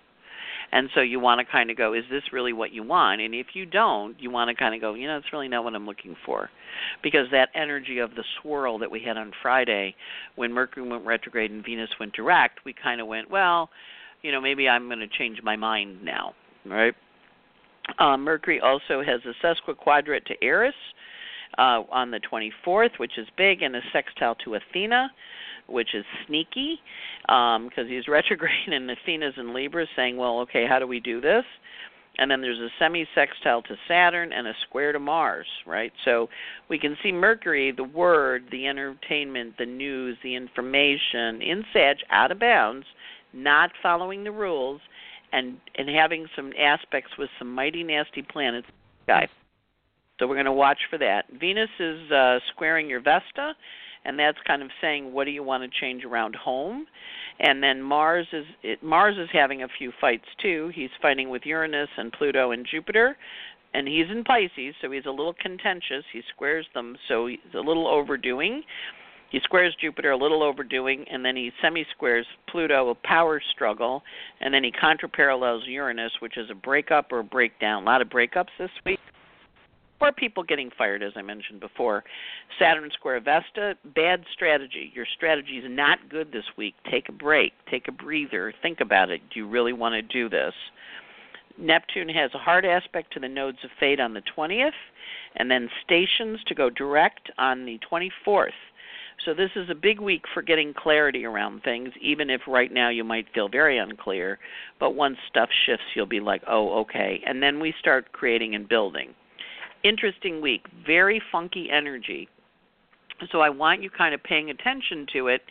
And 0.72 0.88
so 0.94 1.01
you 1.01 1.20
want 1.20 1.40
to 1.40 1.51
kind 1.51 1.70
of 1.70 1.77
go, 1.77 1.94
is 1.94 2.05
this 2.11 2.22
really 2.33 2.53
what 2.53 2.72
you 2.72 2.83
want? 2.83 3.20
And 3.20 3.35
if 3.35 3.48
you 3.55 3.64
don't, 3.64 4.20
you 4.20 4.31
want 4.31 4.48
to 4.48 4.55
kind 4.55 4.74
of 4.74 4.81
go, 4.81 4.94
you 4.94 5.07
know, 5.07 5.16
it's 5.16 5.33
really 5.33 5.48
not 5.48 5.64
what 5.64 5.74
I'm 5.74 5.87
looking 5.87 6.16
for. 6.27 6.51
Because 7.03 7.27
that 7.33 7.48
energy 7.55 7.98
of 7.98 8.11
the 8.11 8.24
swirl 8.40 8.79
that 8.79 8.90
we 8.90 9.01
had 9.01 9.16
on 9.16 9.33
Friday 9.42 9.94
when 10.37 10.53
Mercury 10.53 10.87
went 10.87 11.07
retrograde 11.07 11.51
and 11.51 11.64
Venus 11.64 11.88
went 11.98 12.12
direct, 12.12 12.61
we 12.64 12.74
kind 12.74 13.01
of 13.01 13.07
went, 13.07 13.31
well, 13.31 13.70
you 14.22 14.33
know, 14.33 14.40
maybe 14.40 14.68
I'm 14.68 14.88
going 14.88 14.98
to 14.98 15.09
change 15.09 15.38
my 15.42 15.57
mind 15.57 16.05
now, 16.05 16.35
right? 16.66 16.94
Uh, 17.98 18.16
Mercury 18.16 18.61
also 18.61 19.03
has 19.03 19.20
a 19.24 19.35
sesquiquadrate 19.44 20.24
to 20.27 20.35
Eris 20.42 20.74
uh, 21.57 21.83
on 21.90 22.11
the 22.11 22.20
24th, 22.20 22.98
which 22.98 23.18
is 23.18 23.27
big, 23.37 23.62
and 23.62 23.74
a 23.77 23.81
sextile 23.92 24.37
to 24.44 24.55
Athena, 24.55 25.11
which 25.68 25.94
is 25.94 26.05
sneaky 26.27 26.81
because 27.22 27.59
um, 27.79 27.88
he's 27.88 28.09
retrograde 28.09 28.68
and 28.68 28.90
Athena's 28.90 29.35
in 29.37 29.55
Libra, 29.55 29.87
saying, 29.96 30.16
well, 30.16 30.40
okay, 30.40 30.66
how 30.66 30.79
do 30.79 30.87
we 30.87 31.01
do 31.01 31.20
this? 31.20 31.44
And 32.20 32.29
then 32.29 32.40
there's 32.40 32.59
a 32.59 32.68
semi 32.81 33.07
sextile 33.14 33.62
to 33.62 33.77
Saturn 33.87 34.33
and 34.33 34.48
a 34.48 34.53
square 34.68 34.92
to 34.92 34.98
Mars, 34.98 35.46
right? 35.66 35.92
So 36.05 36.29
we 36.68 36.77
can 36.77 36.96
see 37.01 37.12
Mercury, 37.12 37.70
the 37.70 37.85
word, 37.85 38.44
the 38.51 38.66
entertainment, 38.66 39.55
the 39.57 39.66
news, 39.66 40.18
the 40.24 40.35
information 40.35 41.40
in 41.40 41.64
Sag 41.72 41.98
out 42.11 42.33
of 42.33 42.40
bounds, 42.40 42.87
not 43.33 43.70
following 43.83 44.24
the 44.24 44.33
rules, 44.33 44.81
and 45.33 45.59
and 45.77 45.88
having 45.88 46.27
some 46.35 46.53
aspects 46.59 47.11
with 47.19 47.29
some 47.38 47.53
mighty 47.55 47.83
nasty 47.83 48.23
planets 48.23 48.67
guy. 49.07 49.29
So 50.19 50.27
we're 50.27 50.35
going 50.35 50.47
to 50.47 50.53
watch 50.53 50.79
for 50.91 50.99
that. 50.99 51.27
Venus 51.38 51.71
is 51.79 52.11
uh, 52.11 52.38
squaring 52.53 52.91
your 52.91 53.01
Vesta, 53.01 53.53
and 54.05 54.19
that's 54.19 54.38
kind 54.47 54.62
of 54.62 54.71
saying 54.81 55.12
what 55.12 55.25
do 55.25 55.31
you 55.31 55.43
want 55.45 55.62
to 55.62 55.81
change 55.81 56.05
around 56.05 56.35
home. 56.35 56.87
And 57.41 57.62
then 57.62 57.81
Mars 57.81 58.27
is 58.33 58.45
it, 58.62 58.83
Mars 58.83 59.17
is 59.17 59.29
having 59.33 59.62
a 59.62 59.69
few 59.79 59.93
fights 60.01 60.27
too. 60.43 60.73
He's 60.75 60.91
fighting 61.01 61.31
with 61.31 61.43
Uranus 61.45 61.88
and 61.97 62.12
Pluto 62.12 62.51
and 62.51 62.67
Jupiter, 62.69 63.17
and 63.75 63.87
he's 63.87 64.07
in 64.11 64.25
Pisces, 64.25 64.75
so 64.81 64.91
he's 64.91 65.07
a 65.07 65.11
little 65.11 65.35
contentious. 65.41 66.05
He 66.12 66.23
squares 66.35 66.67
them, 66.75 66.97
so 67.07 67.27
he's 67.29 67.38
a 67.55 67.61
little 67.61 67.87
overdoing. 67.87 68.62
He 69.31 69.41
squares 69.41 69.75
Jupiter, 69.79 70.12
a 70.12 70.17
little 70.17 70.43
overdoing, 70.43 71.05
and 71.11 71.25
then 71.25 71.37
he 71.37 71.53
semi 71.61 71.85
squares 71.95 72.27
Pluto, 72.49 72.91
a 72.91 72.95
power 72.95 73.41
struggle, 73.51 74.03
and 74.41 74.53
then 74.55 74.64
he 74.64 74.73
contraparallels 74.73 75.67
Uranus, 75.67 76.12
which 76.21 76.38
is 76.38 76.51
a 76.51 76.55
breakup 76.55 77.12
or 77.12 77.19
a 77.19 77.25
breakdown. 77.25 77.83
A 77.83 77.87
lot 77.87 78.01
of 78.01 78.09
breakups 78.09 78.49
this 78.59 78.71
week. 78.87 78.99
Or 80.01 80.12
people 80.12 80.45
getting 80.45 80.71
fired, 80.79 81.03
as 81.03 81.12
I 81.17 81.23
mentioned 81.23 81.61
before. 81.61 82.05
Saturn 82.59 82.88
square 82.95 83.21
Vesta, 83.21 83.77
bad 83.97 84.25
strategy. 84.33 84.93
Your 84.95 85.07
strategy 85.17 85.59
is 85.59 85.64
not 85.69 86.09
good 86.09 86.31
this 86.33 86.45
week. 86.57 86.75
Take 86.88 87.09
a 87.09 87.12
break, 87.12 87.53
take 87.69 87.88
a 87.88 87.93
breather, 87.93 88.55
think 88.62 88.81
about 88.81 89.11
it. 89.11 89.21
Do 89.33 89.41
you 89.41 89.49
really 89.49 89.73
want 89.73 89.95
to 89.95 90.03
do 90.03 90.29
this? 90.29 90.55
Neptune 91.59 92.09
has 92.09 92.31
a 92.35 92.38
hard 92.38 92.64
aspect 92.64 93.12
to 93.14 93.21
the 93.21 93.29
nodes 93.29 93.59
of 93.64 93.71
fate 93.81 93.99
on 93.99 94.14
the 94.14 94.23
20th, 94.37 94.71
and 95.37 95.51
then 95.51 95.69
stations 95.85 96.38
to 96.47 96.55
go 96.55 96.71
direct 96.71 97.31
on 97.37 97.67
the 97.67 97.81
24th. 97.91 98.53
So 99.25 99.35
this 99.35 99.51
is 99.57 99.69
a 99.69 99.75
big 99.75 100.01
week 100.01 100.23
for 100.33 100.43
getting 100.43 100.73
clarity 100.73 101.25
around 101.25 101.63
things, 101.63 101.91
even 102.01 102.31
if 102.31 102.43
right 102.47 102.73
now 102.73 102.89
you 102.89 103.03
might 103.03 103.27
feel 103.35 103.49
very 103.49 103.79
unclear. 103.79 104.39
But 104.79 104.95
once 104.95 105.17
stuff 105.29 105.49
shifts, 105.67 105.85
you'll 105.95 106.07
be 106.07 106.21
like, 106.21 106.43
oh, 106.49 106.81
okay. 106.81 107.21
And 107.27 107.43
then 107.43 107.59
we 107.59 107.75
start 107.81 108.13
creating 108.13 108.55
and 108.55 108.69
building. 108.69 109.15
Interesting 109.83 110.41
week, 110.41 110.67
very 110.87 111.21
funky 111.33 111.69
energy. 111.71 112.29
So 113.33 113.41
I 113.41 113.51
want 113.51 113.83
you 113.83 113.91
kind 113.91 114.15
of 114.15 114.23
paying 114.23 114.51
attention 114.51 115.07
to 115.15 115.29
it 115.29 115.43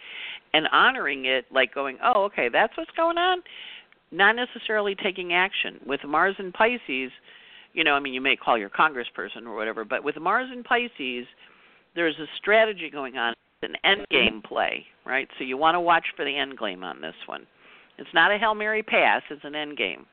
and 0.53 0.67
honoring 0.71 1.25
it, 1.25 1.45
like 1.51 1.73
going, 1.73 1.97
oh, 2.01 2.23
okay, 2.23 2.47
that's 2.51 2.75
what's 2.77 2.91
going 2.91 3.17
on. 3.17 3.43
Not 4.11 4.37
necessarily 4.37 4.95
taking 4.95 5.33
action. 5.33 5.79
With 5.85 5.99
Mars 6.05 6.35
and 6.39 6.53
Pisces, 6.53 7.11
you 7.73 7.83
know, 7.83 7.93
I 7.93 7.99
mean, 7.99 8.13
you 8.13 8.21
may 8.21 8.37
call 8.37 8.57
your 8.57 8.69
congressperson 8.69 9.45
or 9.45 9.55
whatever, 9.55 9.83
but 9.83 10.05
with 10.05 10.15
Mars 10.15 10.49
and 10.51 10.63
Pisces, 10.63 11.27
there's 11.95 12.15
a 12.19 12.25
strategy 12.37 12.89
going 12.89 13.17
on 13.17 13.33
an 13.61 13.75
end 13.83 14.05
game 14.09 14.41
play, 14.45 14.85
right? 15.05 15.27
So 15.37 15.43
you 15.43 15.57
want 15.57 15.75
to 15.75 15.79
watch 15.79 16.05
for 16.15 16.25
the 16.25 16.37
end 16.37 16.57
game 16.59 16.83
on 16.83 17.01
this 17.01 17.15
one. 17.25 17.45
It's 17.97 18.09
not 18.13 18.31
a 18.31 18.37
Hail 18.37 18.53
Mary 18.53 18.83
pass, 18.83 19.23
it's 19.29 19.43
an 19.43 19.55
end 19.55 19.77
game. 19.77 20.05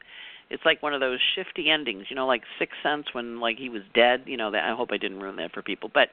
It's 0.51 0.65
like 0.65 0.83
one 0.83 0.95
of 0.95 1.01
those 1.01 1.19
shifty 1.35 1.71
endings, 1.71 2.07
you 2.11 2.17
know, 2.17 2.27
like 2.27 2.43
Sixth 2.59 2.77
Sense 2.83 3.07
when 3.13 3.41
like 3.41 3.57
he 3.59 3.69
was 3.69 3.83
dead, 3.95 4.23
you 4.27 4.37
know, 4.37 4.51
that 4.51 4.65
I 4.65 4.75
hope 4.75 4.91
I 4.93 4.99
didn't 4.99 5.21
ruin 5.21 5.37
that 5.37 5.53
for 5.53 5.63
people. 5.63 5.91
But 5.93 6.09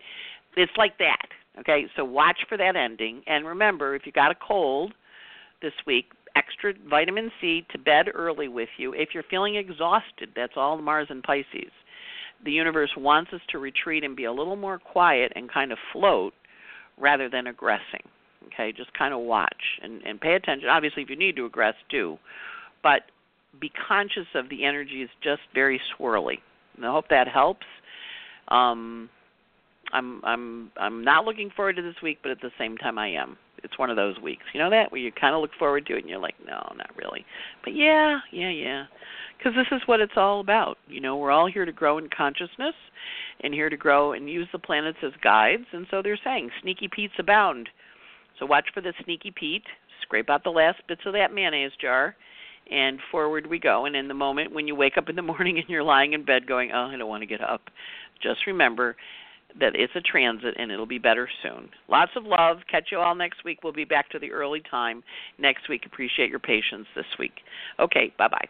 it's 0.56 0.72
like 0.78 0.98
that. 1.00 1.28
Okay? 1.60 1.86
So 1.96 2.06
watch 2.06 2.40
for 2.48 2.58
that 2.58 2.76
ending 2.76 3.22
and 3.28 3.46
remember 3.46 3.96
if 3.96 4.06
you 4.06 4.12
got 4.12 4.32
a 4.32 4.36
cold 4.36 4.94
this 5.62 5.74
week, 5.86 6.06
extra 6.36 6.74
vitamin 6.90 7.30
C 7.40 7.66
to 7.72 7.78
bed 7.78 8.08
early 8.14 8.48
with 8.48 8.70
you. 8.78 8.94
If 8.94 9.10
you're 9.14 9.24
feeling 9.30 9.56
exhausted, 9.56 10.30
that's 10.36 10.54
all 10.56 10.78
Mars 10.78 11.08
and 11.10 11.22
Pisces. 11.24 11.72
The 12.44 12.52
universe 12.52 12.92
wants 12.98 13.32
us 13.34 13.42
to 13.50 13.60
retreat 13.60 14.04
and 14.04 14.16
be 14.16 14.24
a 14.24 14.32
little 14.32 14.56
more 14.56 14.80
quiet 14.80 15.32
and 15.36 15.52
kind 15.52 15.72
of 15.72 15.78
float 15.94 16.34
rather 17.02 17.30
than 17.30 17.48
aggressing. 17.48 18.08
Okay, 18.48 18.72
just 18.72 18.94
kind 18.94 19.14
of 19.14 19.22
watch 19.22 19.80
and, 19.82 20.02
and 20.04 20.20
pay 20.20 20.34
attention. 20.34 20.70
Obviously, 20.70 21.04
if 21.04 21.10
you 21.10 21.16
need 21.16 21.36
to 21.36 21.50
aggress, 21.50 21.74
do, 21.90 22.18
but 22.84 23.02
be 23.60 23.72
conscious 23.88 24.28
of 24.36 24.50
the 24.50 24.66
energy 24.66 25.02
is 25.02 25.10
just 25.24 25.42
very 25.54 25.80
swirly. 25.94 26.38
And 26.76 26.86
I 26.86 26.92
hope 26.92 27.06
that 27.10 27.28
helps. 27.28 27.66
Um, 28.48 29.10
I'm 29.94 30.24
I'm 30.24 30.72
I'm 30.78 31.04
not 31.04 31.26
looking 31.26 31.50
forward 31.56 31.76
to 31.78 31.82
this 31.82 31.96
week, 32.02 32.20
but 32.22 32.32
at 32.32 32.42
the 32.42 32.52
same 32.58 32.78
time, 32.78 32.98
I 32.98 33.10
am. 33.10 33.38
It's 33.64 33.78
one 33.78 33.90
of 33.90 33.96
those 33.96 34.20
weeks, 34.20 34.44
you 34.54 34.60
know 34.60 34.70
that 34.70 34.92
where 34.92 35.02
you 35.02 35.12
kind 35.12 35.36
of 35.36 35.42
look 35.42 35.52
forward 35.60 35.86
to 35.88 35.96
it, 35.96 36.00
and 36.00 36.10
you're 36.10 36.20
like, 36.20 36.36
no, 36.46 36.62
not 36.78 36.90
really. 36.98 37.26
But 37.64 37.76
yeah, 37.76 38.20
yeah, 38.32 38.50
yeah, 38.50 38.86
because 39.38 39.54
this 39.56 39.68
is 39.76 39.82
what 39.88 40.00
it's 40.00 40.14
all 40.16 40.40
about. 40.40 40.78
You 40.88 41.02
know, 41.02 41.18
we're 41.18 41.32
all 41.32 41.48
here 41.48 41.66
to 41.66 41.72
grow 41.72 41.98
in 41.98 42.10
consciousness, 42.16 42.76
and 43.44 43.54
here 43.54 43.70
to 43.70 43.78
grow 43.78 44.14
and 44.14 44.30
use 44.30 44.48
the 44.52 44.60
planets 44.60 44.98
as 45.04 45.12
guides. 45.24 45.66
And 45.74 45.88
so 45.92 46.02
they're 46.02 46.20
saying 46.24 46.50
sneaky 46.62 46.90
Pete's 46.94 47.14
abound. 47.20 47.70
So 48.40 48.46
watch 48.46 48.66
for 48.74 48.82
the 48.82 48.94
sneaky 49.04 49.32
Pete. 49.32 49.64
Scrape 50.02 50.30
out 50.30 50.44
the 50.44 50.50
last 50.50 50.80
bits 50.88 51.02
of 51.06 51.14
that 51.14 51.34
mayonnaise 51.34 51.72
jar, 51.80 52.16
and 52.72 53.00
forward 53.12 53.48
we 53.48 53.60
go. 53.60 53.86
And 53.86 53.96
in 53.96 54.08
the 54.08 54.14
moment 54.14 54.54
when 54.54 54.68
you 54.68 54.76
wake 54.76 54.98
up 54.98 55.10
in 55.10 55.16
the 55.16 55.22
morning 55.22 55.58
and 55.58 55.70
you're 55.70 55.84
lying 55.84 56.14
in 56.14 56.26
bed 56.26 56.48
going, 56.48 56.72
"Oh, 56.74 56.90
I 56.92 56.98
don't 56.98 57.10
want 57.10 57.22
to 57.22 57.28
get 57.28 57.42
up," 57.42 57.62
just 58.22 58.48
remember 58.48 58.96
that 59.60 59.76
it's 59.76 59.94
a 59.96 60.02
transit 60.02 60.56
and 60.58 60.72
it'll 60.72 60.86
be 60.86 61.00
better 61.00 61.30
soon. 61.44 61.70
Lots 61.88 62.12
of 62.16 62.24
love. 62.26 62.58
Catch 62.70 62.90
you 62.92 63.00
all 63.00 63.16
next 63.16 63.44
week. 63.44 63.64
We'll 63.64 63.74
be 63.74 63.86
back 63.86 64.10
to 64.12 64.20
the 64.20 64.32
early 64.32 64.62
time 64.70 65.04
next 65.38 65.70
week. 65.70 65.86
Appreciate 65.86 66.30
your 66.30 66.40
patience 66.40 66.88
this 66.96 67.06
week. 67.20 67.34
Okay, 67.80 68.14
bye 68.18 68.28
bye. 68.28 68.48